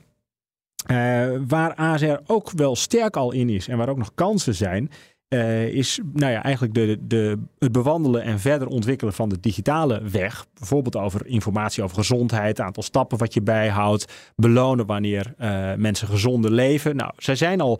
Uh, 0.92 1.42
waar 1.48 1.76
ASR 1.76 2.18
ook 2.26 2.52
wel 2.52 2.76
sterk 2.76 3.18
al 3.18 3.32
in 3.32 3.50
is 3.50 3.68
en 3.68 3.78
waar 3.78 3.90
ook 3.90 3.98
nog 3.98 4.12
kansen 4.16 4.56
zijn, 4.56 4.92
uh, 5.30 5.68
is 5.68 6.00
nou 6.14 6.32
ja, 6.32 6.44
eigenlijk 6.44 6.74
de, 6.74 6.98
de, 7.02 7.40
het 7.60 7.72
bewandelen 7.72 8.22
en 8.22 8.40
verder 8.40 8.68
ontwikkelen 8.68 9.14
van 9.14 9.30
de 9.30 9.40
digitale 9.40 10.02
weg. 10.02 10.46
Bijvoorbeeld 10.54 10.96
over 10.96 11.26
informatie 11.28 11.84
over 11.84 11.98
gezondheid, 11.98 12.60
aantal 12.60 12.84
stappen 12.84 13.18
wat 13.18 13.34
je 13.34 13.42
bijhoudt, 13.42 14.34
belonen 14.36 14.86
wanneer 14.86 15.34
mensen 15.78 16.08
gezonder 16.08 16.52
leven. 16.52 16.96
Nou, 16.96 17.12
zij 17.18 17.36
zijn 17.36 17.62
al 17.62 17.80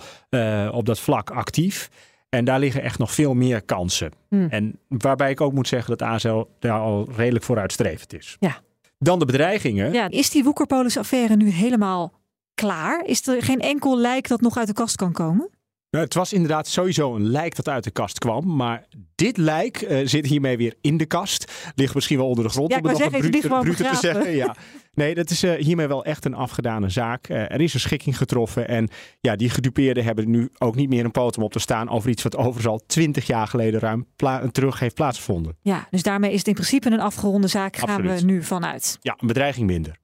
op 0.72 0.86
dat 0.86 1.00
vlak 1.00 1.30
actief. 1.30 1.90
En 2.36 2.46
daar 2.46 2.60
liggen 2.60 2.82
echt 2.82 3.00
nog 3.00 3.14
veel 3.14 3.34
meer 3.34 3.62
kansen. 3.62 4.12
Hmm. 4.30 4.48
En 4.50 4.80
waarbij 4.88 5.32
ik 5.32 5.42
ook 5.42 5.54
moet 5.54 5.68
zeggen 5.68 5.98
dat 5.98 6.08
ASL 6.08 6.44
daar 6.60 6.80
al 6.80 7.08
redelijk 7.16 7.46
vooruitstrevend 7.46 8.14
is. 8.14 8.38
Ja. 8.40 8.62
Dan 8.98 9.20
de 9.20 9.26
bedreigingen. 9.26 9.94
Ja, 9.94 10.10
is 10.10 10.30
die 10.30 10.44
Woekerpolis-affaire 10.44 11.36
nu 11.36 11.50
helemaal 11.50 12.14
klaar? 12.54 13.06
Is 13.06 13.28
er 13.28 13.44
geen 13.44 13.60
enkel 13.60 13.98
lijk 14.00 14.28
dat 14.28 14.42
nog 14.42 14.58
uit 14.58 14.68
de 14.68 14.74
kast 14.74 14.96
kan 14.96 15.12
komen? 15.12 15.50
Nou, 15.90 16.08
het 16.08 16.14
was 16.14 16.34
inderdaad 16.34 16.68
sowieso 16.68 17.16
een 17.16 17.28
lijk 17.28 17.56
dat 17.56 17.70
uit 17.70 17.84
de 17.84 17.92
kast 17.92 18.20
kwam. 18.20 18.56
Maar 18.56 18.86
dit 19.16 19.38
lijk 19.38 19.82
uh, 19.82 20.08
zit 20.08 20.26
hiermee 20.26 20.58
weer 20.58 20.76
in 20.82 20.98
de 20.98 21.06
kast. 21.06 21.52
Ligt 21.76 21.96
misschien 21.96 22.18
wel 22.18 22.28
onder 22.28 22.44
de 22.44 22.50
grond. 22.50 22.72
Ja, 22.72 22.78
om 22.78 22.86
het 22.86 23.00
nog 23.00 23.10
brute, 23.10 23.48
brute 23.48 23.84
te 23.84 23.96
zeggen. 23.96 24.36
Ja. 24.36 24.56
Nee, 24.96 25.16
dat 25.16 25.30
is 25.30 25.44
uh, 25.44 25.54
hiermee 25.54 25.88
wel 25.88 26.06
echt 26.06 26.26
een 26.26 26.34
afgedane 26.34 26.90
zaak. 26.90 27.30
Uh, 27.30 27.52
er 27.52 27.62
is 27.62 27.74
een 27.74 27.80
schikking 27.80 28.18
getroffen. 28.18 28.68
En 28.68 28.90
ja, 29.20 29.36
die 29.36 29.50
gedupeerden 29.50 30.04
hebben 30.04 30.30
nu 30.30 30.50
ook 30.58 30.76
niet 30.76 30.90
meer 30.90 31.06
een 31.06 31.12
potem 31.12 31.44
op 31.44 31.52
te 31.52 31.60
staan 31.60 31.90
over 31.90 32.10
iets 32.10 32.24
wat 32.24 32.36
overigens 32.36 32.68
al 32.68 32.82
twintig 32.88 33.28
jaar 33.28 33.48
geleden 33.48 33.80
ruim 33.80 34.08
terug 34.52 34.80
heeft 34.80 34.96
plaatsgevonden. 34.96 35.58
Ja, 35.62 35.88
dus 35.92 36.04
daarmee 36.04 36.32
is 36.32 36.38
het 36.38 36.48
in 36.48 36.54
principe 36.54 36.92
een 36.92 37.00
afgeronde 37.00 37.48
zaak. 37.48 37.76
Gaan 37.76 37.90
Absoluut. 37.90 38.20
we 38.20 38.26
nu 38.26 38.44
vanuit. 38.44 38.98
Ja, 39.02 39.18
een 39.20 39.28
bedreiging 39.28 39.68
minder. 39.68 39.98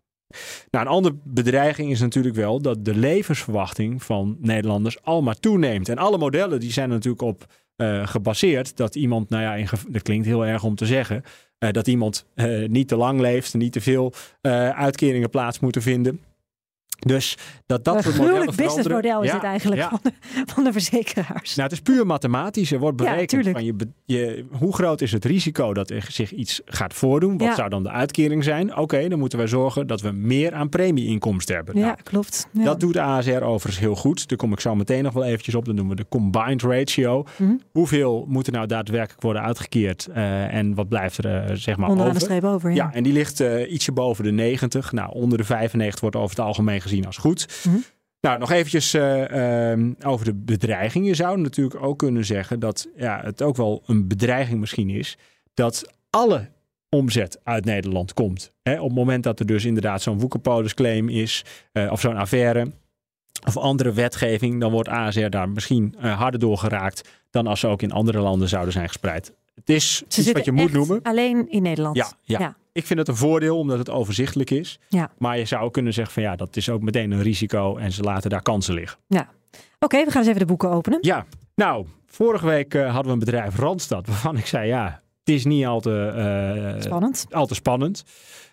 Nou, 0.69 0.85
een 0.85 0.91
andere 0.91 1.15
bedreiging 1.23 1.91
is 1.91 1.99
natuurlijk 1.99 2.35
wel 2.35 2.61
dat 2.61 2.85
de 2.85 2.95
levensverwachting 2.95 4.03
van 4.03 4.37
Nederlanders 4.39 5.03
al 5.03 5.21
maar 5.21 5.39
toeneemt. 5.39 5.89
En 5.89 5.97
alle 5.97 6.17
modellen 6.17 6.59
die 6.59 6.71
zijn 6.71 6.89
natuurlijk 6.89 7.21
op 7.21 7.45
uh, 7.77 8.07
gebaseerd 8.07 8.77
dat 8.77 8.95
iemand, 8.95 9.29
nou 9.29 9.43
ja, 9.43 9.55
in 9.55 9.67
dat 9.89 10.01
klinkt 10.01 10.25
heel 10.25 10.45
erg 10.45 10.63
om 10.63 10.75
te 10.75 10.85
zeggen, 10.85 11.23
dat 11.71 11.87
iemand 11.87 12.25
uh, 12.35 12.67
niet 12.67 12.87
te 12.87 12.95
lang 12.95 13.19
leeft, 13.19 13.53
niet 13.53 13.73
te 13.73 13.81
veel 13.81 14.13
uitkeringen 14.73 15.29
plaats 15.29 15.59
moeten 15.59 15.81
vinden. 15.81 16.19
Dus 17.05 17.37
dat 17.65 17.83
dat 17.83 18.05
een 18.05 18.15
modellen 18.15 18.55
businessmodel 18.55 19.21
is 19.21 19.29
ja, 19.29 19.35
het 19.35 19.43
eigenlijk 19.43 19.81
ja. 19.81 19.89
van, 19.89 19.99
de, 20.03 20.11
van, 20.53 20.63
de, 20.63 20.71
verzekeraars. 20.71 21.55
Nou, 21.55 21.69
het 21.69 21.71
is 21.71 21.79
puur 21.79 22.05
mathematisch. 22.05 22.71
Er 22.71 22.79
wordt 22.79 22.97
berekend 22.97 23.45
ja, 23.45 23.51
van 23.51 23.65
je, 23.65 23.75
je, 24.05 24.45
hoe 24.51 24.73
groot 24.73 25.01
is 25.01 25.11
het 25.11 25.25
risico 25.25 25.73
dat 25.73 25.89
er 25.89 26.05
zich 26.09 26.31
iets 26.31 26.61
gaat 26.65 26.93
voordoen. 26.93 27.37
Wat 27.37 27.55
zou 27.55 27.69
dan 27.69 27.83
de 27.83 27.89
uitkering 27.89 28.43
zijn? 28.43 28.71
Oké, 28.71 28.81
okay, 28.81 29.07
dan 29.07 29.19
moeten 29.19 29.37
wij 29.37 29.47
zorgen 29.47 29.87
dat 29.87 30.01
we 30.01 30.11
meer 30.11 30.53
aan 30.53 30.69
premieinkomsten 30.69 31.55
hebben. 31.55 31.77
Ja, 31.77 31.85
nou, 31.85 31.97
klopt. 32.03 32.47
Dat 32.51 32.79
doet 32.79 32.97
ASR 32.97 33.31
overigens 33.31 33.79
heel 33.79 33.95
goed. 33.95 34.27
Daar 34.27 34.37
kom 34.37 34.51
ik 34.51 34.59
zo 34.59 34.75
meteen 34.75 35.03
nog 35.03 35.13
wel 35.13 35.23
eventjes 35.23 35.55
op. 35.55 35.65
Dan 35.65 35.75
doen 35.75 35.89
we 35.89 35.95
de 35.95 36.05
combined 36.09 36.61
ratio. 36.61 37.17
Mm 37.37 37.47
-hmm. 37.47 37.61
Hoeveel 37.71 38.25
moet 38.27 38.47
er 38.47 38.53
nou 38.53 38.67
daadwerkelijk 38.67 39.21
worden 39.21 39.41
uitgekeerd? 39.41 40.07
Uh, 40.09 40.53
en 40.53 40.75
wat 40.75 40.89
blijft 40.89 41.17
er 41.17 41.49
uh, 41.49 41.55
zeg 41.55 41.77
maar 41.77 41.89
Onderaan 41.89 42.13
over? 42.13 42.19
de 42.19 42.25
streep 42.25 42.43
over, 42.43 42.71
ja. 42.71 42.93
en 42.93 43.03
die 43.03 43.13
ligt 43.13 43.41
uh, 43.41 43.71
ietsje 43.71 43.91
boven 43.91 44.23
de 44.23 44.31
90. 44.31 44.91
Nou, 44.91 45.13
onder 45.13 45.37
de 45.37 45.43
95 45.43 46.01
wordt 46.01 46.15
over 46.15 46.29
het 46.29 46.45
algemeen 46.45 46.81
gezien 46.81 46.90
gezien 46.91 47.05
als 47.05 47.17
goed. 47.17 47.47
Mm 47.63 47.73
-hmm. 47.73 47.83
Nou, 48.21 48.39
nog 48.39 48.51
eventjes 48.51 48.93
uh, 48.93 49.71
um, 49.71 49.95
over 50.05 50.25
de 50.25 50.33
bedreiging. 50.33 51.05
Je 51.05 51.13
zou 51.13 51.39
natuurlijk 51.39 51.83
ook 51.83 51.97
kunnen 51.97 52.25
zeggen 52.25 52.59
dat 52.59 52.87
ja, 52.95 53.21
het 53.23 53.41
ook 53.41 53.55
wel 53.55 53.83
een 53.85 54.07
bedreiging 54.07 54.59
misschien 54.59 54.89
is 54.89 55.17
dat 55.53 55.93
alle 56.09 56.49
omzet 56.89 57.39
uit 57.43 57.65
Nederland 57.65 58.13
komt. 58.13 58.51
Hè, 58.63 58.79
op 58.79 58.87
het 58.87 58.97
moment 58.97 59.23
dat 59.23 59.39
er 59.39 59.45
dus 59.45 59.65
inderdaad 59.65 60.01
zo'n 60.01 60.19
woekerpolisclaim 60.19 61.09
is 61.09 61.45
uh, 61.73 61.91
of 61.91 61.99
zo'n 61.99 62.15
affaire 62.15 62.71
of 63.45 63.57
andere 63.57 63.93
wetgeving, 63.93 64.59
dan 64.59 64.71
wordt 64.71 64.89
ASR 64.89 65.29
daar 65.29 65.49
misschien 65.49 65.95
uh, 66.03 66.19
harder 66.19 66.39
door 66.39 66.57
geraakt 66.57 67.09
dan 67.29 67.47
als 67.47 67.59
ze 67.59 67.67
ook 67.67 67.81
in 67.81 67.91
andere 67.91 68.19
landen 68.19 68.49
zouden 68.49 68.73
zijn 68.73 68.87
gespreid. 68.87 69.33
Het 69.55 69.69
is 69.69 70.03
ze 70.07 70.21
iets 70.21 70.31
wat 70.31 70.45
je 70.45 70.51
moet 70.51 70.71
noemen. 70.71 71.01
Alleen 71.01 71.49
in 71.49 71.61
Nederland. 71.61 71.95
Ja, 71.95 72.11
ja. 72.23 72.39
ja. 72.39 72.55
Ik 72.71 72.85
vind 72.85 72.99
het 72.99 73.07
een 73.07 73.15
voordeel 73.15 73.57
omdat 73.57 73.77
het 73.77 73.89
overzichtelijk 73.89 74.49
is. 74.49 74.79
Ja. 74.89 75.11
Maar 75.17 75.37
je 75.37 75.45
zou 75.45 75.71
kunnen 75.71 75.93
zeggen 75.93 76.13
van 76.13 76.23
ja, 76.23 76.35
dat 76.35 76.55
is 76.55 76.69
ook 76.69 76.81
meteen 76.81 77.11
een 77.11 77.21
risico 77.21 77.77
en 77.77 77.91
ze 77.91 78.01
laten 78.01 78.29
daar 78.29 78.41
kansen 78.41 78.73
liggen. 78.73 78.99
Ja. 79.07 79.29
Oké, 79.79 80.05
we 80.05 80.11
gaan 80.11 80.19
eens 80.19 80.27
even 80.27 80.39
de 80.39 80.45
boeken 80.45 80.69
openen. 80.69 80.97
Ja, 81.01 81.25
nou, 81.55 81.85
vorige 82.05 82.45
week 82.45 82.73
eh, 82.73 82.83
hadden 82.85 83.05
we 83.05 83.11
een 83.11 83.19
bedrijf 83.19 83.55
Randstad 83.55 84.07
waarvan 84.07 84.37
ik 84.37 84.45
zei 84.45 84.67
ja, 84.67 85.01
het 85.19 85.35
is 85.35 85.45
niet 85.45 85.65
al 85.65 85.79
te, 85.79 86.05
eh, 86.75 86.81
Spannend. 86.81 87.25
Al 87.29 87.45
te 87.45 87.55
spannend. 87.55 88.03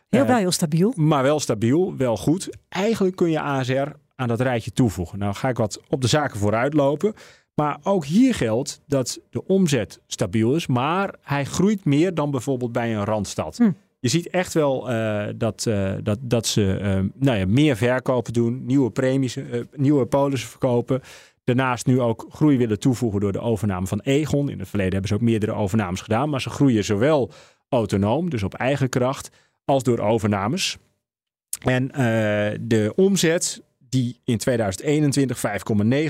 Heel 0.09 0.20
Eh, 0.22 0.26
wel 0.28 0.37
heel 0.37 0.52
stabiel. 0.52 0.92
Maar 0.96 1.22
wel 1.22 1.40
stabiel, 1.40 1.96
wel 1.96 2.16
goed. 2.16 2.57
Eigenlijk 2.68 3.16
kun 3.16 3.31
je 3.31 3.40
ASR 3.40 3.88
aan 4.16 4.28
dat 4.28 4.40
rijtje 4.40 4.72
toevoegen. 4.72 5.18
Nou 5.18 5.35
ga 5.35 5.48
ik 5.48 5.57
wat 5.57 5.81
op 5.88 6.00
de 6.00 6.09
zaken 6.09 6.38
vooruit 6.38 6.74
lopen. 6.74 7.14
Maar 7.54 7.78
ook 7.83 8.04
hier 8.04 8.35
geldt 8.35 8.81
dat 8.87 9.20
de 9.31 9.46
omzet 9.46 10.00
stabiel 10.07 10.54
is, 10.54 10.66
maar 10.66 11.14
hij 11.22 11.44
groeit 11.44 11.85
meer 11.85 12.14
dan 12.14 12.31
bijvoorbeeld 12.31 12.72
bij 12.72 12.96
een 12.96 13.04
Randstad. 13.04 13.57
Hm. 13.57 13.70
Je 14.00 14.08
ziet 14.08 14.28
echt 14.28 14.54
wel 14.54 14.90
eh, 14.90 15.26
dat, 15.37 15.66
eh, 15.66 15.92
dat, 16.02 16.18
dat 16.22 16.46
ze 16.46 16.76
eh, 16.76 17.00
nou 17.14 17.38
ja, 17.38 17.46
meer 17.46 17.76
verkopen 17.76 18.32
doen, 18.32 18.66
nieuwe 18.66 18.90
premies, 18.90 19.37
eh, 19.37 19.61
nieuwe 19.72 20.06
polissen 20.06 20.48
verkopen. 20.48 21.00
Daarnaast 21.44 21.87
nu 21.87 22.00
ook 22.00 22.26
groei 22.30 22.58
willen 22.58 22.78
toevoegen 22.78 23.20
door 23.20 23.32
de 23.32 23.40
overname 23.40 23.87
van 23.87 24.00
Egon. 24.00 24.48
In 24.48 24.58
het 24.58 24.68
verleden 24.68 24.92
hebben 24.92 25.11
ze 25.11 25.16
ook 25.16 25.30
meerdere 25.30 25.52
overnames 25.52 26.00
gedaan, 26.00 26.30
maar 26.30 26.40
ze 26.40 26.50
groeien 26.50 26.84
zowel 26.84 27.30
autonoom, 27.68 28.30
dus 28.30 28.42
op 28.42 28.54
eigen 28.54 28.88
kracht, 28.88 29.30
als 29.64 29.82
door 29.82 29.98
overnames. 29.98 30.76
En 31.64 31.88
de 32.61 32.92
omzet 32.96 33.62
die 33.88 34.20
in 34.24 34.38
2021 34.38 35.38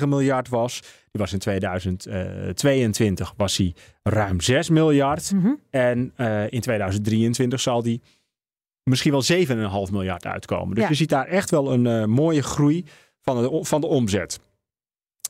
5,9 0.00 0.08
miljard 0.08 0.48
was, 0.48 0.80
die 1.10 1.20
was 1.20 1.32
in 1.32 1.38
2022 1.38 3.34
was 3.36 3.56
die 3.56 3.74
ruim 4.02 4.40
6 4.40 4.68
miljard. 4.70 5.32
Mhm. 5.32 5.52
En 5.70 6.12
eh, 6.16 6.50
in 6.50 6.60
2023 6.60 7.60
zal 7.60 7.82
die 7.82 8.02
misschien 8.82 9.12
wel 9.12 9.22
7,5 9.86 9.92
miljard 9.92 10.26
uitkomen. 10.26 10.74
Dus 10.74 10.82
Ja. 10.84 10.88
je 10.90 10.94
ziet 10.96 11.08
daar 11.08 11.26
echt 11.26 11.50
wel 11.50 11.72
een 11.72 11.86
eh, 11.86 12.04
mooie 12.04 12.42
groei 12.42 12.84
van 13.22 13.42
de, 13.42 13.58
van 13.64 13.80
de 13.80 13.86
omzet. 13.86 14.40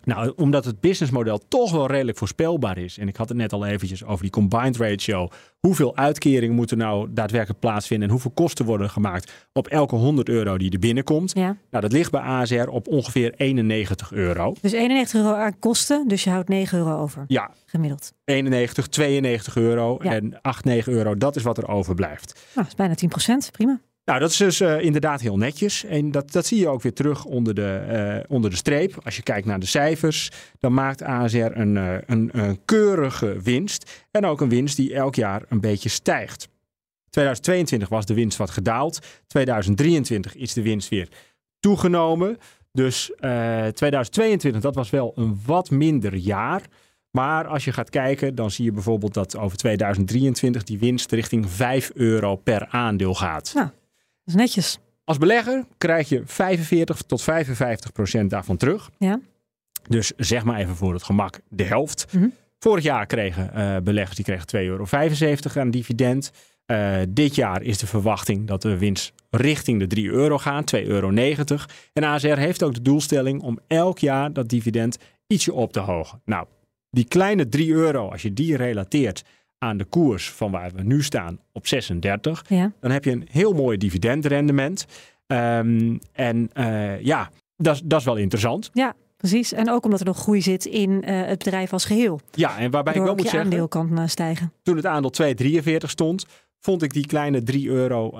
Nou, 0.08 0.32
omdat 0.36 0.64
het 0.64 0.80
businessmodel 0.80 1.40
toch 1.48 1.70
wel 1.72 1.86
redelijk 1.86 2.18
voorspelbaar 2.18 2.78
is. 2.78 2.98
En 2.98 3.08
ik 3.08 3.16
had 3.16 3.28
het 3.28 3.38
net 3.38 3.52
al 3.52 3.66
eventjes 3.66 4.04
over 4.04 4.22
die 4.22 4.30
combined 4.30 4.76
ratio. 4.76 5.28
Hoeveel 5.58 5.96
uitkeringen 5.96 6.54
moeten 6.54 6.78
nou 6.78 7.08
daadwerkelijk 7.10 7.60
plaatsvinden 7.60 8.06
en 8.06 8.12
hoeveel 8.14 8.30
kosten 8.30 8.64
worden 8.64 8.90
gemaakt 8.90 9.32
op 9.52 9.66
elke 9.66 9.94
100 9.94 10.28
euro 10.28 10.58
die 10.58 10.70
er 10.72 10.78
binnenkomt? 10.78 11.32
Ja. 11.34 11.56
Nou, 11.70 11.82
dat 11.82 11.92
ligt 11.92 12.10
bij 12.10 12.20
ASR 12.20 12.68
op 12.68 12.88
ongeveer 12.88 13.34
91 13.36 14.12
euro. 14.12 14.54
Dus 14.60 14.72
91 14.72 15.20
euro 15.20 15.34
aan 15.34 15.58
kosten, 15.58 16.08
dus 16.08 16.24
je 16.24 16.30
houdt 16.30 16.48
9 16.48 16.78
euro 16.78 16.98
over. 17.00 17.24
Ja, 17.26 17.50
Gemiddeld. 17.66 18.12
91, 18.24 18.86
92 18.86 19.56
euro 19.56 19.98
Ja. 20.02 20.12
en 20.12 20.38
8, 20.42 20.64
9 20.64 20.92
euro, 20.92 21.16
dat 21.16 21.36
is 21.36 21.42
wat 21.42 21.58
er 21.58 21.68
overblijft. 21.68 22.32
Nou, 22.34 22.48
dat 22.54 22.66
is 22.66 22.74
bijna 22.74 22.94
10% 22.94 23.50
Prima. 23.50 23.80
Nou, 24.08 24.20
dat 24.20 24.30
is 24.30 24.36
dus 24.36 24.60
eh, 24.60 24.80
inderdaad 24.80 25.20
heel 25.20 25.36
netjes. 25.36 25.84
En 25.84 26.10
dat, 26.10 26.32
dat 26.32 26.46
zie 26.46 26.58
je 26.58 26.68
ook 26.68 26.82
weer 26.82 26.92
terug 26.92 27.24
onder 27.24 27.54
de, 27.54 27.76
eh, 27.76 28.34
onder 28.34 28.50
de 28.50 28.56
streep. 28.56 29.00
Als 29.04 29.16
je 29.16 29.22
kijkt 29.22 29.46
naar 29.46 29.60
de 29.60 29.66
cijfers, 29.66 30.30
dan 30.58 30.74
maakt 30.74 31.02
ASR 31.02 31.36
een, 31.36 31.76
eh, 31.76 31.94
een, 32.06 32.30
een 32.32 32.64
keurige 32.64 33.40
winst. 33.42 34.06
En 34.10 34.26
ook 34.26 34.40
een 34.40 34.48
winst 34.48 34.76
die 34.76 34.94
elk 34.94 35.14
jaar 35.14 35.42
een 35.48 35.60
beetje 35.60 35.88
stijgt. 35.88 36.48
2022 37.10 37.88
was 37.88 38.06
de 38.06 38.14
winst 38.14 38.38
wat 38.38 38.50
gedaald. 38.50 38.98
2023 39.26 40.36
is 40.36 40.52
de 40.52 40.62
winst 40.62 40.88
weer 40.88 41.08
toegenomen. 41.60 42.38
Dus 42.72 43.14
eh, 43.14 43.66
2022, 43.66 44.62
dat 44.62 44.74
was 44.74 44.90
wel 44.90 45.12
een 45.14 45.40
wat 45.46 45.70
minder 45.70 46.14
jaar. 46.14 46.62
Maar 47.10 47.46
als 47.46 47.64
je 47.64 47.72
gaat 47.72 47.90
kijken, 47.90 48.34
dan 48.34 48.50
zie 48.50 48.64
je 48.64 48.72
bijvoorbeeld 48.72 49.14
dat 49.14 49.36
over 49.36 49.56
2023 49.56 50.62
die 50.62 50.78
winst 50.78 51.12
richting 51.12 51.50
5 51.50 51.90
euro 51.94 52.36
per 52.36 52.66
aandeel 52.66 53.14
gaat. 53.14 53.52
Dat 53.54 53.72
is 54.28 54.34
netjes. 54.34 54.78
Als 55.04 55.18
belegger 55.18 55.64
krijg 55.78 56.08
je 56.08 56.22
45 56.24 57.02
tot 57.02 57.22
55 57.22 57.92
procent 57.92 58.30
daarvan 58.30 58.56
terug. 58.56 58.90
Ja. 58.98 59.20
Dus 59.88 60.12
zeg 60.16 60.44
maar 60.44 60.58
even 60.58 60.76
voor 60.76 60.92
het 60.92 61.02
gemak 61.02 61.40
de 61.48 61.64
helft. 61.64 62.06
Mhm. 62.12 62.28
Vorig 62.58 62.84
jaar 62.84 63.06
kregen 63.06 63.54
eh, 63.54 63.76
beleggers 63.82 64.16
die 64.16 64.24
kregen 64.24 64.46
2,75 64.46 65.52
euro 65.52 65.60
aan 65.60 65.70
dividend. 65.70 66.30
Eh, 66.66 66.96
dit 67.08 67.34
jaar 67.34 67.62
is 67.62 67.78
de 67.78 67.86
verwachting 67.86 68.46
dat 68.46 68.62
de 68.62 68.78
winst 68.78 69.12
richting 69.30 69.78
de 69.78 69.86
3 69.86 70.10
euro 70.10 70.38
gaat, 70.38 70.66
2,90 70.66 70.88
euro. 70.88 71.10
En 71.92 72.04
ASR 72.04 72.26
heeft 72.26 72.62
ook 72.62 72.74
de 72.74 72.82
doelstelling 72.82 73.42
om 73.42 73.58
elk 73.66 73.98
jaar 73.98 74.32
dat 74.32 74.48
dividend 74.48 74.98
ietsje 75.26 75.52
op 75.52 75.72
te 75.72 75.80
hogen. 75.80 76.20
Nou, 76.24 76.46
die 76.90 77.04
kleine 77.04 77.48
3 77.48 77.72
euro, 77.72 78.08
als 78.08 78.22
je 78.22 78.32
die 78.32 78.56
relateert 78.56 79.24
aan 79.58 79.76
de 79.76 79.84
koers 79.84 80.30
van 80.30 80.50
waar 80.50 80.70
we 80.74 80.82
nu 80.82 81.02
staan 81.02 81.38
op 81.52 81.66
36, 81.66 82.44
Ja. 82.48 82.72
dan 82.80 82.90
heb 82.90 83.04
je 83.04 83.10
een 83.10 83.26
heel 83.30 83.52
mooi 83.52 83.76
dividendrendement. 83.76 84.86
Ehm, 85.26 85.96
en 86.12 86.50
eh, 86.52 87.00
ja, 87.00 87.30
dat 87.56 87.82
is- 87.98 88.04
wel 88.04 88.16
interessant. 88.16 88.70
Ja, 88.72 88.94
precies. 89.16 89.52
En 89.52 89.70
ook 89.70 89.84
omdat 89.84 90.00
er 90.00 90.06
nog 90.06 90.18
groei 90.18 90.42
zit 90.42 90.64
in 90.64 91.02
eh, 91.04 91.26
het 91.26 91.38
bedrijf 91.38 91.72
als 91.72 91.84
geheel. 91.84 92.20
Ja, 92.30 92.58
en 92.58 92.70
waarbij 92.70 92.94
ik 92.94 93.00
wel 93.02 93.12
moet 93.14 93.22
zeggen, 93.22 93.40
aandeel 93.40 93.68
kan 93.68 93.98
eh, 93.98 94.06
stijgen. 94.06 94.52
toen 94.62 94.76
het 94.76 94.86
aandeel 94.86 95.10
2,43 95.10 95.90
stond, 95.90 96.26
vond 96.60 96.82
ik 96.82 96.92
die 96.92 97.06
kleine 97.06 97.42
3 97.42 97.68
euro 97.68 98.18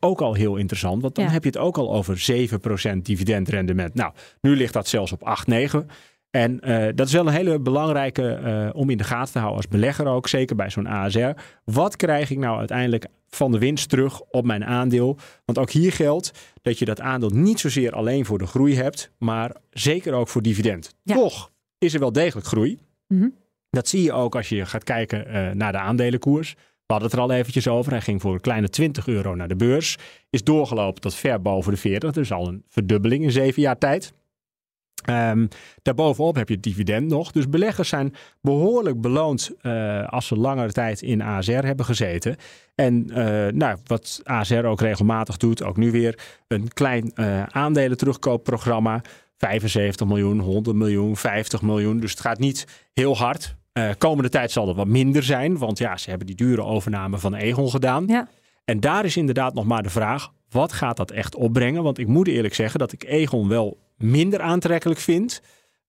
ook 0.00 0.20
al 0.20 0.34
heel 0.34 0.56
interessant. 0.56 1.02
Want 1.02 1.14
dan 1.14 1.24
Ja. 1.24 1.30
heb 1.30 1.42
je 1.42 1.48
het 1.48 1.58
ook 1.58 1.78
al 1.78 1.92
over 1.94 2.18
7% 2.18 3.04
dividendrendement. 3.04 3.94
Nou, 3.94 4.12
nu 4.40 4.56
ligt 4.56 4.72
dat 4.72 4.88
zelfs 4.88 5.12
op 5.12 5.22
8, 5.22 5.46
9. 5.46 5.88
En 6.32 6.60
eh, 6.60 6.88
dat 6.94 7.06
is 7.06 7.12
wel 7.12 7.26
een 7.26 7.32
hele 7.32 7.60
belangrijke 7.60 8.28
eh, 8.32 8.68
om 8.72 8.90
in 8.90 8.96
de 8.96 9.04
gaten 9.04 9.32
te 9.32 9.38
houden 9.38 9.60
als 9.62 9.68
belegger 9.68 10.06
ook, 10.06 10.28
zeker 10.28 10.56
bij 10.56 10.70
zo'n 10.70 10.86
ASR. 10.86 11.30
Wat 11.64 11.96
krijg 11.96 12.30
ik 12.30 12.38
nou 12.38 12.58
uiteindelijk 12.58 13.06
van 13.28 13.52
de 13.52 13.58
winst 13.58 13.88
terug 13.88 14.20
op 14.20 14.44
mijn 14.44 14.64
aandeel? 14.64 15.18
Want 15.44 15.58
ook 15.58 15.70
hier 15.70 15.92
geldt 15.92 16.32
dat 16.62 16.78
je 16.78 16.84
dat 16.84 17.00
aandeel 17.00 17.30
niet 17.30 17.60
zozeer 17.60 17.92
alleen 17.92 18.24
voor 18.24 18.38
de 18.38 18.46
groei 18.46 18.76
hebt, 18.76 19.10
maar 19.18 19.56
zeker 19.70 20.12
ook 20.12 20.28
voor 20.28 20.42
dividend. 20.42 20.94
Ja. 21.02 21.14
Toch 21.14 21.50
is 21.78 21.94
er 21.94 22.00
wel 22.00 22.12
degelijk 22.12 22.46
groei. 22.46 22.78
Mhm. 23.08 23.28
Dat 23.70 23.88
zie 23.88 24.02
je 24.02 24.12
ook 24.12 24.36
als 24.36 24.48
je 24.48 24.66
gaat 24.66 24.84
kijken 24.84 25.26
eh, 25.26 25.50
naar 25.50 25.72
de 25.72 25.78
aandelenkoers. 25.78 26.54
We 26.86 26.92
hadden 26.98 27.10
het 27.10 27.18
er 27.18 27.24
al 27.24 27.32
eventjes 27.32 27.68
over. 27.68 27.92
Hij 27.92 28.00
ging 28.00 28.20
voor 28.20 28.34
een 28.34 28.40
kleine 28.40 28.68
20 28.68 29.06
euro 29.06 29.34
naar 29.34 29.48
de 29.48 29.56
beurs. 29.56 29.98
Is 30.30 30.44
doorgelopen 30.44 31.00
tot 31.00 31.14
ver 31.14 31.42
boven 31.42 31.72
de 31.72 31.78
40. 31.78 32.12
Dus 32.12 32.32
al 32.32 32.48
een 32.48 32.64
verdubbeling 32.68 33.24
in 33.24 33.30
zeven 33.30 33.62
jaar 33.62 33.78
tijd. 33.78 34.12
Ehm, 35.02 35.46
daarbovenop 35.82 36.34
heb 36.34 36.48
je 36.48 36.54
het 36.54 36.62
dividend 36.62 37.08
nog. 37.08 37.32
Dus 37.32 37.48
beleggers 37.48 37.88
zijn 37.88 38.14
behoorlijk 38.40 39.00
beloond 39.00 39.50
eh, 39.60 40.08
als 40.08 40.26
ze 40.26 40.36
langere 40.36 40.72
tijd 40.72 41.02
in 41.02 41.22
ASR 41.22 41.52
hebben 41.64 41.86
gezeten. 41.86 42.36
En 42.74 43.10
eh, 43.10 43.52
nou, 43.52 43.76
wat 43.84 44.20
ASR 44.24 44.64
ook 44.64 44.80
regelmatig 44.80 45.36
doet, 45.36 45.62
ook 45.62 45.76
nu 45.76 45.90
weer 45.90 46.18
een 46.48 46.68
klein 46.72 47.12
eh 47.14 47.42
aandelen 47.42 47.96
terugkoopprogramma. 47.96 49.00
75 49.36 50.06
miljoen, 50.06 50.38
100 50.38 50.76
miljoen, 50.76 51.16
50 51.16 51.62
miljoen. 51.62 52.00
Dus 52.00 52.10
het 52.10 52.20
gaat 52.20 52.38
niet 52.38 52.66
heel 52.92 53.16
hard. 53.16 53.56
Komende 53.98 54.28
tijd 54.28 54.50
zal 54.50 54.66
het 54.66 54.76
wat 54.76 54.86
minder 54.86 55.22
zijn, 55.22 55.58
want 55.58 55.78
ja, 55.78 55.96
ze 55.96 56.08
hebben 56.08 56.26
die 56.26 56.36
dure 56.36 56.62
overname 56.62 57.18
van 57.18 57.34
Egon 57.34 57.70
gedaan. 57.70 58.06
Ja. 58.06 58.28
En 58.64 58.80
daar 58.80 59.04
is 59.04 59.16
inderdaad 59.16 59.54
nog 59.54 59.64
maar 59.64 59.82
de 59.82 59.90
vraag, 59.90 60.32
wat 60.50 60.72
gaat 60.72 60.96
dat 60.96 61.10
echt 61.10 61.34
opbrengen? 61.34 61.82
Want 61.82 61.98
ik 61.98 62.06
moet 62.06 62.28
eerlijk 62.28 62.54
zeggen 62.54 62.78
dat 62.78 62.92
ik 62.92 63.04
Egon 63.04 63.48
wel 63.48 63.78
minder 63.96 64.40
aantrekkelijk 64.40 65.00
vind 65.00 65.40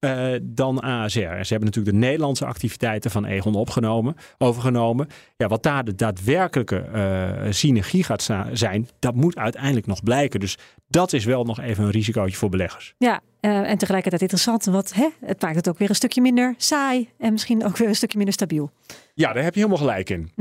eh, 0.04 0.34
dan 0.42 0.80
ASR. 0.82 1.20
Ze 1.20 1.54
hebben 1.54 1.66
natuurlijk 1.66 1.96
de 1.96 2.06
Nederlandse 2.06 2.46
activiteiten 2.46 3.12
van 3.12 3.26
Egon 3.26 3.56
opgenomen, 3.56 4.16
overgenomen. 4.38 5.08
Ja, 5.38 5.48
wat 5.48 5.64
daar 5.64 5.84
de 5.84 5.96
daadwerkelijke 5.96 6.78
eh, 6.78 7.52
synergie 7.52 8.04
gaat 8.04 8.30
zijn, 8.52 8.90
dat 9.00 9.16
moet 9.16 9.36
uiteindelijk 9.36 9.86
nog 9.86 10.04
blijken. 10.04 10.40
Dus 10.40 10.58
dat 10.88 11.14
is 11.14 11.26
wel 11.26 11.44
nog 11.44 11.60
even 11.60 11.84
een 11.84 11.90
risicootje 11.90 12.38
voor 12.38 12.50
beleggers. 12.50 12.94
Ja, 12.98 13.22
eh, 13.40 13.70
en 13.70 13.78
tegelijkertijd 13.78 14.22
interessant, 14.22 14.66
want 14.66 14.94
hè, 14.94 15.08
het 15.26 15.42
maakt 15.42 15.56
het 15.56 15.70
ook 15.70 15.78
weer 15.78 15.90
een 15.90 15.96
stukje 15.96 16.22
minder 16.22 16.54
saai 16.58 17.10
en 17.18 17.32
misschien 17.32 17.66
ook 17.66 17.78
weer 17.78 17.88
een 17.88 17.96
stukje 17.96 18.18
minder 18.18 18.36
stabiel. 18.36 18.72
Ja, 19.14 19.34
daar 19.34 19.44
heb 19.44 19.54
je 19.54 19.60
helemaal 19.60 19.82
gelijk 19.82 20.10
in. 20.10 20.32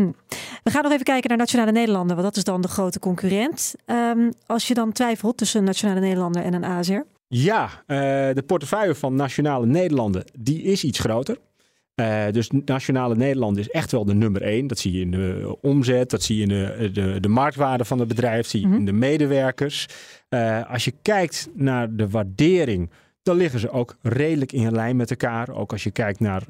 We 0.63 0.71
gaan 0.71 0.83
nog 0.83 0.93
even 0.93 1.05
kijken 1.05 1.29
naar 1.29 1.39
Nationale 1.39 1.73
Nederlanden, 1.73 2.17
want 2.17 2.29
dat 2.29 2.37
is 2.37 2.45
dan 2.45 2.61
de 2.61 2.69
grote 2.69 2.99
concurrent. 2.99 3.75
Ehm, 3.85 4.31
als 4.47 4.69
je 4.69 4.75
dan 4.75 4.93
twijfelt 4.93 5.37
tussen 5.37 5.65
Nationale 5.65 6.01
Nederlander 6.01 6.43
en 6.43 6.55
een 6.55 6.65
ASR. 6.65 7.03
Ja, 7.35 7.71
eh, 7.87 7.97
de 8.35 8.43
portefeuille 8.47 8.95
van 8.95 9.15
Nationale 9.15 9.67
Nederlanden, 9.67 10.25
die 10.39 10.63
is 10.63 10.85
iets 10.85 10.99
groter. 10.99 11.39
Eh, 11.95 12.25
dus 12.31 12.51
Nationale 12.65 13.17
Nederlanden 13.17 13.63
is 13.63 13.71
echt 13.71 13.93
wel 13.93 14.05
de 14.05 14.15
nummer 14.15 14.43
één. 14.43 14.67
Dat 14.67 14.79
zie 14.79 14.93
je 14.93 15.01
in 15.01 15.11
de 15.11 15.57
omzet, 15.61 16.11
dat 16.11 16.23
zie 16.23 16.37
je 16.37 16.43
in 16.43 16.49
de, 16.49 16.91
de, 16.93 17.21
de 17.21 17.29
marktwaarde 17.29 17.85
van 17.85 17.99
het 17.99 18.09
bedrijf, 18.09 18.47
zie 18.47 18.69
je 18.69 18.75
in 18.75 18.85
de 18.85 18.93
medewerkers. 18.93 19.87
Eh, 20.29 20.71
als 20.71 20.85
je 20.85 20.93
kijkt 21.03 21.49
naar 21.55 21.97
de 21.97 22.09
waardering, 22.09 22.91
dan 23.23 23.37
liggen 23.37 23.61
ze 23.61 23.71
ook 23.71 23.97
redelijk 24.03 24.53
in 24.53 24.73
lijn 24.73 24.97
met 24.97 25.11
elkaar. 25.11 25.55
Ook 25.55 25.73
als 25.73 25.83
je 25.83 25.91
kijkt 25.91 26.21
naar 26.21 26.43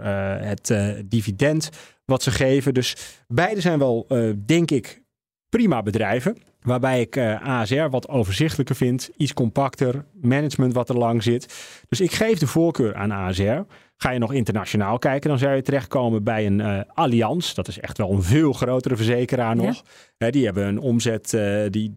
het 0.45 0.75
dividend 1.05 1.71
wat 2.05 2.23
ze 2.23 2.31
geven. 2.31 2.75
Dus 2.75 2.97
beide 3.29 3.61
zijn 3.61 3.79
wel, 3.79 4.07
denk 4.47 4.71
ik, 4.71 5.03
prima 5.49 5.83
bedrijven. 5.83 6.37
Waarbij 6.63 7.01
ik 7.01 7.17
uh, 7.17 7.43
ASR 7.43 7.89
wat 7.91 8.09
overzichtelijker 8.09 8.77
vind, 8.77 9.11
iets 9.17 9.35
compacter, 9.35 10.05
management 10.21 10.75
wat 10.75 10.89
er 10.89 10.99
lang 10.99 11.23
zit. 11.23 11.55
Dus 11.89 12.01
ik 12.01 12.13
geef 12.13 12.39
de 12.39 12.47
voorkeur 12.47 12.95
aan 12.95 13.13
ASR. 13.13 13.61
Ga 13.97 14.11
je 14.11 14.19
nog 14.19 14.33
internationaal 14.33 14.99
kijken, 14.99 15.29
dan 15.29 15.39
zou 15.39 15.55
je 15.55 15.63
terechtkomen 15.63 16.25
bij 16.25 16.47
een 16.47 16.59
uh, 16.59 16.81
Allianz. 16.95 17.55
Dat 17.55 17.69
is 17.69 17.79
echt 17.79 17.99
wel 17.99 18.11
een 18.11 18.23
veel 18.23 18.53
grotere 18.53 18.97
verzekeraar 18.97 19.57
nog. 19.57 19.83
Ja. 20.19 20.31
die 20.31 20.45
hebben 20.45 20.67
een 20.67 20.79
omzet 20.79 21.33
uh, 21.33 21.63
die 21.71 21.95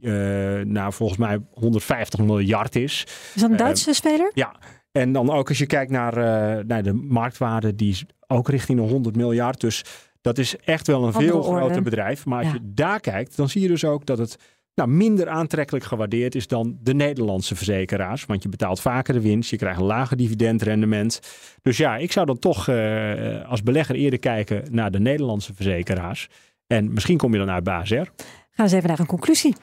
nou, 0.63 0.93
volgens 0.93 1.19
mij 1.19 1.39
150 1.53 2.19
miljard 2.19 2.75
is. 2.75 3.03
Is 3.35 3.41
dat 3.41 3.51
een 3.51 3.57
Duitse 3.57 3.93
speler? 3.93 4.31
Ja. 4.33 4.55
En 4.91 5.11
dan 5.11 5.31
ook 5.31 5.49
als 5.49 5.57
je 5.57 5.65
kijkt 5.65 5.91
naar, 5.91 6.15
naar 6.65 6.83
de 6.83 6.93
marktwaarde, 6.93 7.75
die 7.75 7.89
is 7.89 8.05
ook 8.27 8.49
richting 8.49 8.79
de 8.79 8.85
100 8.87 9.15
miljard. 9.15 9.61
Dus 9.61 9.83
dat 10.25 10.37
is 10.37 10.57
echt 10.57 10.87
wel 10.87 10.99
een 11.03 11.13
Andere 11.13 11.25
veel 11.25 11.41
groter 11.43 11.81
bedrijf. 11.81 12.25
Maar 12.25 12.37
als 12.37 12.47
ja. 12.47 12.53
je 12.53 12.59
daar 12.73 12.99
kijkt, 12.99 13.37
dan 13.37 13.49
zie 13.49 13.61
je 13.61 13.67
dus 13.67 13.85
ook 13.85 14.05
dat 14.05 14.17
het 14.17 14.37
nou, 14.75 14.89
minder 14.89 15.29
aantrekkelijk 15.29 15.85
gewaardeerd 15.85 16.35
is 16.35 16.47
dan 16.47 16.77
de 16.81 16.93
Nederlandse 16.93 17.55
verzekeraars. 17.55 18.25
Want 18.25 18.43
je 18.43 18.49
betaalt 18.49 18.79
vaker 18.79 19.13
de 19.13 19.21
winst, 19.21 19.49
je 19.49 19.57
krijgt 19.57 19.79
een 19.79 19.85
lager 19.85 20.17
dividendrendement. 20.17 21.19
Dus 21.61 21.77
ja, 21.77 21.97
ik 21.97 22.11
zou 22.11 22.25
dan 22.25 22.39
toch 22.39 22.67
uh, 22.67 23.49
als 23.49 23.63
belegger 23.63 23.95
eerder 23.95 24.19
kijken 24.19 24.63
naar 24.71 24.91
de 24.91 24.99
Nederlandse 24.99 25.53
verzekeraars. 25.53 26.29
En 26.67 26.93
misschien 26.93 27.17
kom 27.17 27.31
je 27.31 27.37
dan 27.37 27.49
uit 27.49 27.63
bij 27.63 27.73
ASR. 27.73 27.95
Gaan 27.95 28.05
we 28.55 28.61
eens 28.61 28.71
even 28.71 28.89
naar 28.89 28.99
een 28.99 29.05
conclusie. 29.05 29.55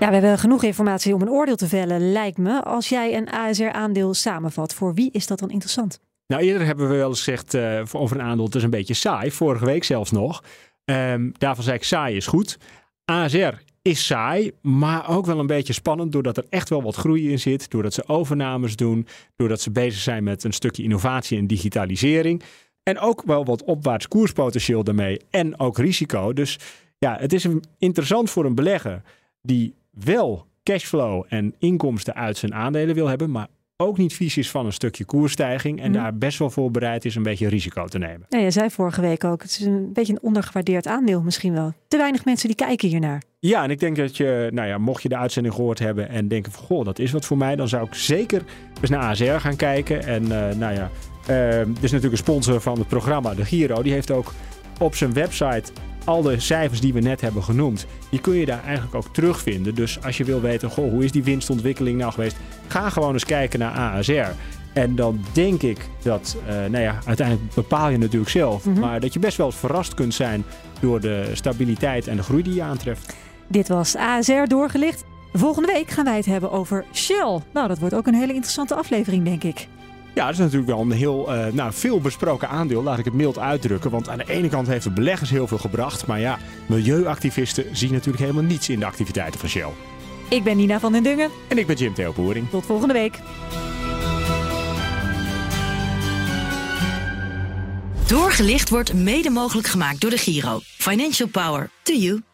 Ja, 0.00 0.08
we 0.08 0.16
hebben 0.16 0.38
genoeg 0.38 0.62
informatie 0.62 1.14
om 1.14 1.22
een 1.22 1.30
oordeel 1.30 1.56
te 1.56 1.68
vellen, 1.68 2.12
lijkt 2.12 2.38
me. 2.38 2.62
Als 2.62 2.88
jij 2.88 3.16
een 3.16 3.30
ASR-aandeel 3.30 4.14
samenvat, 4.14 4.74
voor 4.74 4.94
wie 4.94 5.10
is 5.10 5.26
dat 5.26 5.38
dan 5.38 5.50
interessant? 5.50 6.00
Nou, 6.26 6.42
eerder 6.42 6.66
hebben 6.66 6.88
we 6.88 6.96
wel 6.96 7.08
eens 7.08 7.22
gezegd 7.22 7.54
uh, 7.54 7.82
over 7.92 8.16
een 8.16 8.22
aandeel, 8.22 8.44
het 8.44 8.54
is 8.54 8.62
een 8.62 8.70
beetje 8.70 8.94
saai. 8.94 9.30
Vorige 9.30 9.64
week 9.64 9.84
zelfs 9.84 10.10
nog. 10.10 10.42
Um, 10.84 11.32
daarvan 11.38 11.64
zei 11.64 11.76
ik, 11.76 11.84
saai 11.84 12.16
is 12.16 12.26
goed. 12.26 12.58
ASR 13.04 13.54
is 13.82 14.06
saai, 14.06 14.52
maar 14.62 15.08
ook 15.08 15.26
wel 15.26 15.38
een 15.38 15.46
beetje 15.46 15.72
spannend 15.72 16.12
doordat 16.12 16.36
er 16.36 16.44
echt 16.50 16.68
wel 16.68 16.82
wat 16.82 16.94
groei 16.94 17.30
in 17.30 17.38
zit. 17.38 17.70
Doordat 17.70 17.92
ze 17.92 18.08
overnames 18.08 18.76
doen, 18.76 19.06
doordat 19.36 19.60
ze 19.60 19.70
bezig 19.70 20.00
zijn 20.00 20.24
met 20.24 20.44
een 20.44 20.52
stukje 20.52 20.82
innovatie 20.82 21.38
en 21.38 21.46
digitalisering. 21.46 22.42
En 22.82 22.98
ook 22.98 23.22
wel 23.22 23.44
wat 23.44 23.64
opwaarts 23.64 24.08
koerspotentieel 24.08 24.84
daarmee 24.84 25.20
en 25.30 25.58
ook 25.58 25.78
risico. 25.78 26.32
Dus 26.32 26.58
ja, 26.98 27.16
het 27.18 27.32
is 27.32 27.46
interessant 27.78 28.30
voor 28.30 28.44
een 28.44 28.54
belegger 28.54 29.02
die 29.42 29.74
wel 29.90 30.46
cashflow 30.62 31.24
en 31.28 31.54
inkomsten 31.58 32.14
uit 32.14 32.36
zijn 32.36 32.54
aandelen 32.54 32.94
wil 32.94 33.06
hebben, 33.06 33.30
maar 33.30 33.48
ook 33.76 33.98
niet 33.98 34.14
vies 34.14 34.36
is 34.36 34.50
van 34.50 34.66
een 34.66 34.72
stukje 34.72 35.04
koersstijging 35.04 35.80
en 35.80 35.86
mm. 35.86 35.92
daar 35.92 36.16
best 36.16 36.38
wel 36.38 36.50
voor 36.50 36.70
bereid 36.70 37.04
is 37.04 37.14
een 37.14 37.22
beetje 37.22 37.48
risico 37.48 37.86
te 37.86 37.98
nemen. 37.98 38.26
Ja, 38.28 38.38
je 38.38 38.50
zei 38.50 38.70
vorige 38.70 39.00
week 39.00 39.24
ook, 39.24 39.42
het 39.42 39.50
is 39.50 39.60
een 39.60 39.92
beetje 39.92 40.12
een 40.12 40.22
ondergewaardeerd 40.22 40.86
aandeel 40.86 41.22
misschien 41.22 41.52
wel. 41.52 41.72
Te 41.88 41.96
weinig 41.96 42.24
mensen 42.24 42.48
die 42.48 42.56
kijken 42.56 42.88
hiernaar. 42.88 43.22
Ja, 43.38 43.62
en 43.62 43.70
ik 43.70 43.80
denk 43.80 43.96
dat 43.96 44.16
je, 44.16 44.48
nou 44.52 44.68
ja, 44.68 44.78
mocht 44.78 45.02
je 45.02 45.08
de 45.08 45.16
uitzending 45.16 45.54
gehoord 45.54 45.78
hebben 45.78 46.08
en 46.08 46.28
denken 46.28 46.52
van, 46.52 46.64
goh, 46.64 46.84
dat 46.84 46.98
is 46.98 47.10
wat 47.12 47.24
voor 47.24 47.36
mij, 47.36 47.56
dan 47.56 47.68
zou 47.68 47.86
ik 47.86 47.94
zeker 47.94 48.42
eens 48.80 48.90
naar 48.90 49.02
ASR 49.02 49.24
gaan 49.24 49.56
kijken. 49.56 50.02
En 50.02 50.22
uh, 50.22 50.28
nou 50.30 50.74
ja, 50.74 50.90
uh, 51.30 51.60
is 51.60 51.66
natuurlijk 51.80 52.12
een 52.12 52.16
sponsor 52.16 52.60
van 52.60 52.78
het 52.78 52.88
programma, 52.88 53.34
de 53.34 53.44
Giro, 53.44 53.82
die 53.82 53.92
heeft 53.92 54.10
ook 54.10 54.32
op 54.78 54.94
zijn 54.94 55.12
website 55.12 55.72
al 56.04 56.22
de 56.22 56.40
cijfers 56.40 56.80
die 56.80 56.92
we 56.92 57.00
net 57.00 57.20
hebben 57.20 57.42
genoemd, 57.42 57.86
die 58.10 58.20
kun 58.20 58.34
je 58.34 58.46
daar 58.46 58.64
eigenlijk 58.64 58.94
ook 58.94 59.06
terugvinden. 59.12 59.74
Dus 59.74 60.02
als 60.04 60.16
je 60.16 60.24
wil 60.24 60.40
weten, 60.40 60.70
goh, 60.70 60.90
hoe 60.90 61.04
is 61.04 61.12
die 61.12 61.24
winstontwikkeling 61.24 61.98
nou 61.98 62.12
geweest? 62.12 62.36
Ga 62.66 62.90
gewoon 62.90 63.12
eens 63.12 63.24
kijken 63.24 63.58
naar 63.58 63.72
ASR. 63.72 64.32
En 64.72 64.94
dan 64.94 65.20
denk 65.32 65.62
ik 65.62 65.88
dat, 66.02 66.36
uh, 66.42 66.52
nou 66.52 66.78
ja, 66.78 66.98
uiteindelijk 67.06 67.54
bepaal 67.54 67.88
je 67.88 67.98
natuurlijk 67.98 68.30
zelf. 68.30 68.64
Mm 68.64 68.72
-hmm. 68.72 68.80
Maar 68.80 69.00
dat 69.00 69.12
je 69.12 69.18
best 69.18 69.36
wel 69.36 69.52
verrast 69.52 69.94
kunt 69.94 70.14
zijn 70.14 70.44
door 70.80 71.00
de 71.00 71.30
stabiliteit 71.32 72.08
en 72.08 72.16
de 72.16 72.22
groei 72.22 72.42
die 72.42 72.54
je 72.54 72.62
aantreft. 72.62 73.14
Dit 73.46 73.68
was 73.68 73.96
ASR 73.96 74.44
doorgelicht. 74.46 75.04
Volgende 75.32 75.72
week 75.72 75.90
gaan 75.90 76.04
wij 76.04 76.16
het 76.16 76.26
hebben 76.26 76.50
over 76.50 76.84
Shell. 76.92 77.40
Nou, 77.52 77.68
dat 77.68 77.78
wordt 77.78 77.94
ook 77.94 78.06
een 78.06 78.14
hele 78.14 78.32
interessante 78.32 78.74
aflevering, 78.74 79.24
denk 79.24 79.44
ik. 79.44 79.68
Ja, 80.14 80.24
dat 80.24 80.32
is 80.32 80.38
natuurlijk 80.38 80.66
wel 80.66 80.80
een 80.80 80.90
heel 80.90 81.34
uh, 81.34 81.46
nou, 81.52 81.72
veel 81.72 82.00
besproken 82.00 82.48
aandeel, 82.48 82.82
laat 82.82 82.98
ik 82.98 83.04
het 83.04 83.14
mild 83.14 83.38
uitdrukken. 83.38 83.90
Want 83.90 84.08
aan 84.08 84.18
de 84.18 84.30
ene 84.30 84.48
kant 84.48 84.66
heeft 84.66 84.84
de 84.84 84.90
beleggers 84.90 85.30
heel 85.30 85.46
veel 85.46 85.58
gebracht. 85.58 86.06
Maar 86.06 86.20
ja, 86.20 86.38
milieuactivisten 86.66 87.76
zien 87.76 87.92
natuurlijk 87.92 88.18
helemaal 88.18 88.42
niets 88.42 88.68
in 88.68 88.78
de 88.78 88.86
activiteiten 88.86 89.40
van 89.40 89.48
Shell. 89.48 89.68
Ik 90.28 90.44
ben 90.44 90.56
Nina 90.56 90.80
van 90.80 90.92
den 90.92 91.02
Dungen. 91.02 91.30
En 91.48 91.58
ik 91.58 91.66
ben 91.66 91.76
Jim 91.76 91.94
Theo 91.94 92.12
Boering. 92.12 92.50
Tot 92.50 92.66
volgende 92.66 92.94
week. 92.94 93.18
Doorgelicht 98.06 98.70
wordt 98.70 98.92
mede 98.92 99.30
mogelijk 99.30 99.66
gemaakt 99.66 100.00
door 100.00 100.10
de 100.10 100.18
Giro. 100.18 100.60
Financial 100.62 101.28
Power 101.28 101.70
to 101.82 101.94
you. 101.94 102.33